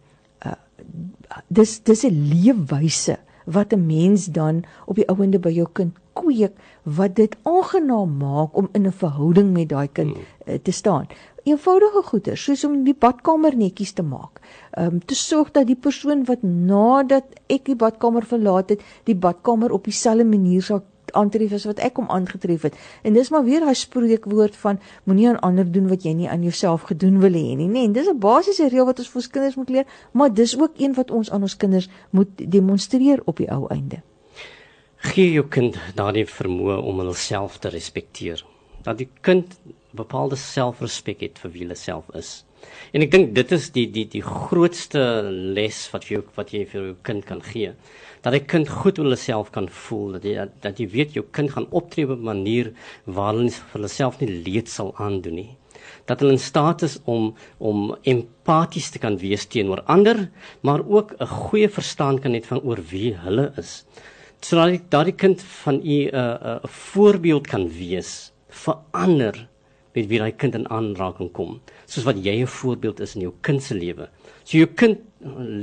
dis 1.48 1.82
dis 1.82 2.04
'n 2.04 2.28
leefwyse 2.32 3.18
wat 3.46 3.72
'n 3.72 3.86
mens 3.86 4.26
dan 4.26 4.64
op 4.86 4.96
die 4.96 5.08
ouende 5.08 5.38
by 5.38 5.50
jou 5.50 5.68
kind 5.72 5.94
kweek 6.12 6.54
wat 6.82 7.14
dit 7.14 7.36
aangenaam 7.42 8.16
maak 8.16 8.56
om 8.56 8.68
in 8.72 8.86
'n 8.86 8.92
verhouding 8.92 9.52
met 9.52 9.68
daai 9.68 9.88
kind 9.92 10.16
uh, 10.16 10.54
te 10.62 10.72
staan. 10.72 11.06
Eenvoudige 11.42 12.02
goeder 12.02 12.36
soos 12.36 12.64
om 12.64 12.84
die 12.84 12.96
badkamer 12.98 13.56
netjies 13.56 13.92
te 13.92 14.02
maak. 14.02 14.40
Ehm 14.70 14.86
um, 14.94 15.04
te 15.04 15.14
sorg 15.14 15.50
dat 15.50 15.66
die 15.66 15.76
persoon 15.86 16.24
wat 16.24 16.42
nadat 16.42 17.24
ek 17.46 17.64
die 17.64 17.76
badkamer 17.76 18.24
verlaat 18.24 18.68
het, 18.68 18.80
die 19.04 19.16
badkamer 19.16 19.70
op 19.72 19.84
dieselfde 19.84 20.24
manier 20.24 20.62
sal 20.62 20.82
aantref 21.12 21.52
as 21.52 21.64
wat 21.64 21.78
ek 21.78 21.96
hom 22.00 22.10
aangetref 22.10 22.62
het. 22.62 22.76
En 23.02 23.12
dis 23.12 23.30
maar 23.30 23.44
weer 23.44 23.60
daai 23.60 23.74
spreekwoord 23.74 24.56
van 24.56 24.80
moenie 25.04 25.28
aan 25.28 25.40
ander 25.40 25.70
doen 25.72 25.88
wat 25.88 26.02
jy 26.04 26.12
nie 26.12 26.28
aan 26.28 26.42
jouself 26.42 26.88
gedoen 26.90 27.20
wil 27.20 27.32
hê 27.32 27.54
nie, 27.56 27.68
nê? 27.68 27.84
En 27.84 27.92
dis 27.92 28.08
'n 28.08 28.18
basiese 28.18 28.68
reël 28.68 28.86
wat 28.86 28.98
ons 28.98 29.08
vir 29.08 29.16
ons 29.16 29.30
kinders 29.30 29.56
moet 29.56 29.68
leer, 29.68 29.86
maar 30.12 30.34
dis 30.34 30.58
ook 30.58 30.72
een 30.78 30.94
wat 30.94 31.10
ons 31.10 31.30
aan 31.30 31.42
ons 31.42 31.56
kinders 31.56 31.88
moet 32.10 32.28
demonstreer 32.36 33.22
op 33.24 33.36
die 33.36 33.50
ou 33.50 33.66
einde. 33.68 34.02
Gee 34.96 35.32
jou 35.32 35.46
kind 35.48 35.76
daardie 35.94 36.26
vermoë 36.26 36.82
om 36.82 37.00
homself 37.00 37.58
te 37.58 37.68
respekteer. 37.68 38.44
Dat 38.82 38.98
die 38.98 39.08
kind 39.20 39.58
bepaalde 39.90 40.36
selfrespek 40.36 41.20
het 41.20 41.38
vir 41.38 41.50
wie 41.50 41.66
hy 41.66 41.74
self 41.74 42.04
is. 42.14 42.44
En 42.92 43.04
ek 43.04 43.12
dink 43.12 43.34
dit 43.36 43.52
is 43.52 43.70
die 43.74 43.86
die 43.92 44.06
die 44.08 44.22
grootste 44.24 45.02
les 45.30 45.90
wat 45.92 46.08
jy 46.10 46.22
wat 46.38 46.52
jy 46.54 46.64
vir 46.70 46.80
jou 46.80 46.94
kind 47.02 47.26
kan 47.28 47.42
gee 47.42 47.74
dat 48.26 48.34
'n 48.34 48.46
kind 48.52 48.68
goed 48.68 48.98
oor 48.98 49.06
homself 49.06 49.50
kan 49.54 49.68
voel 49.68 50.12
dat 50.16 50.24
jy 50.24 50.48
dat 50.60 50.80
jy 50.80 50.86
weet 50.90 51.14
jou 51.14 51.24
kind 51.30 51.50
gaan 51.50 51.66
optree 51.70 52.04
op 52.04 52.18
'n 52.18 52.30
manier 52.32 52.72
waar 53.04 53.34
hulle 53.34 53.50
vir 53.50 53.80
homself 53.80 54.20
nie 54.20 54.42
leed 54.46 54.68
sal 54.68 54.90
aandoen 54.98 55.34
nie 55.34 55.52
dat 56.06 56.20
hulle 56.20 56.32
in 56.32 56.48
staat 56.50 56.82
is 56.82 56.98
om 57.04 57.34
om 57.58 57.94
empaties 58.02 58.90
te 58.90 58.98
kan 58.98 59.16
wees 59.18 59.46
teenoor 59.46 59.82
ander 59.86 60.28
maar 60.62 60.82
ook 60.96 61.14
'n 61.20 61.26
goeie 61.26 61.68
verstaan 61.68 62.18
kan 62.18 62.34
hê 62.34 62.42
van 62.42 62.60
oor 62.60 62.80
wie 62.90 63.14
hulle 63.14 63.52
is 63.56 63.84
sodat 64.40 64.68
die, 64.68 64.82
daardie 64.88 65.18
kind 65.24 65.42
van 65.42 65.76
u 65.76 65.98
'n 66.02 66.14
uh, 66.14 66.34
'n 66.34 66.64
uh, 66.64 66.70
voorbeeld 66.92 67.46
kan 67.46 67.68
wees 67.68 68.32
vir 68.48 68.76
ander 68.90 69.48
met 69.96 70.08
wie 70.10 70.20
daai 70.20 70.34
kind 70.36 70.54
in 70.58 70.66
aanraking 70.72 71.30
kom, 71.32 71.60
soos 71.88 72.04
wat 72.04 72.20
jy 72.20 72.42
'n 72.42 72.54
voorbeeld 72.60 73.00
is 73.00 73.14
in 73.16 73.22
jou 73.22 73.32
kind 73.40 73.62
se 73.62 73.74
lewe. 73.74 74.08
So 74.44 74.58
jou 74.58 74.66
kind 74.66 74.98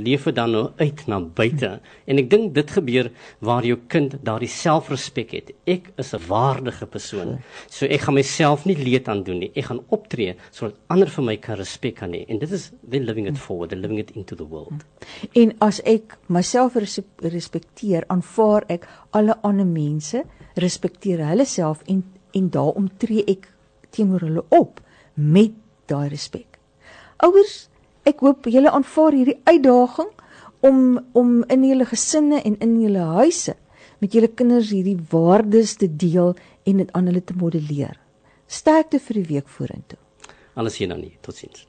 leef 0.04 0.24
dan 0.34 0.50
nou 0.50 0.64
uit 0.76 1.02
na 1.06 1.20
buite 1.20 1.68
en 2.10 2.18
ek 2.18 2.30
dink 2.30 2.54
dit 2.56 2.70
gebeur 2.76 3.10
waar 3.44 3.64
jou 3.66 3.76
kind 3.88 4.16
daardie 4.26 4.50
selfrespek 4.50 5.34
het. 5.36 5.52
Ek 5.66 5.92
is 5.96 6.12
'n 6.14 6.26
waardige 6.26 6.86
persoon. 6.86 7.38
So 7.70 7.86
ek 7.86 8.00
gaan 8.00 8.14
myself 8.14 8.64
nie 8.66 8.76
leed 8.76 9.08
aan 9.08 9.22
doen 9.22 9.38
nie. 9.38 9.52
Ek 9.54 9.64
gaan 9.64 9.80
optree 9.88 10.34
sodat 10.50 10.76
ander 10.88 11.08
vir 11.08 11.24
my 11.24 11.36
kan 11.36 11.56
respek 11.56 11.94
kan 11.96 12.12
hê. 12.12 12.24
En 12.28 12.38
dit 12.38 12.50
is 12.50 12.72
the 12.88 12.98
living 12.98 13.28
it 13.28 13.38
forward, 13.38 13.70
the 13.70 13.76
living 13.76 13.98
it 13.98 14.10
into 14.10 14.34
the 14.34 14.46
world. 14.46 14.84
En 15.34 15.54
as 15.60 15.80
ek 15.84 16.18
myself 16.26 16.74
respekteer, 17.20 18.04
aanvaar 18.08 18.64
ek 18.68 18.88
alle 19.10 19.36
ander 19.42 19.66
mense, 19.66 20.24
respekteer 20.56 21.26
hulle 21.26 21.44
self 21.44 21.82
en 21.86 22.04
en 22.32 22.50
daarom 22.50 22.88
tree 22.98 23.24
ek 23.26 23.48
teenoor 23.90 24.20
hulle 24.20 24.44
op 24.48 24.80
met 25.14 25.52
daai 25.86 26.08
respek. 26.08 26.58
Ouers 27.22 27.68
ek 28.04 28.22
hoop 28.24 28.48
julle 28.52 28.70
aanvaar 28.70 29.16
hierdie 29.16 29.40
uitdaging 29.48 30.10
om 30.64 30.80
om 31.12 31.42
in 31.52 31.64
julle 31.68 31.86
gesinne 31.88 32.40
en 32.44 32.56
in 32.64 32.80
julle 32.82 33.04
huise 33.18 33.56
met 34.02 34.12
julle 34.12 34.28
kinders 34.28 34.72
hierdie 34.74 34.98
waardes 35.10 35.76
te 35.80 35.88
deel 35.88 36.34
en 36.64 36.82
dit 36.82 36.92
aan 36.92 37.06
hulle 37.10 37.24
te 37.24 37.36
modelleer. 37.40 37.96
Sterkte 38.46 39.00
vir 39.00 39.20
die 39.20 39.28
week 39.34 39.48
vorentoe. 39.48 40.00
Alles 40.54 40.76
hier 40.78 40.90
nou 40.90 41.00
nie. 41.00 41.14
Totsiens. 41.24 41.66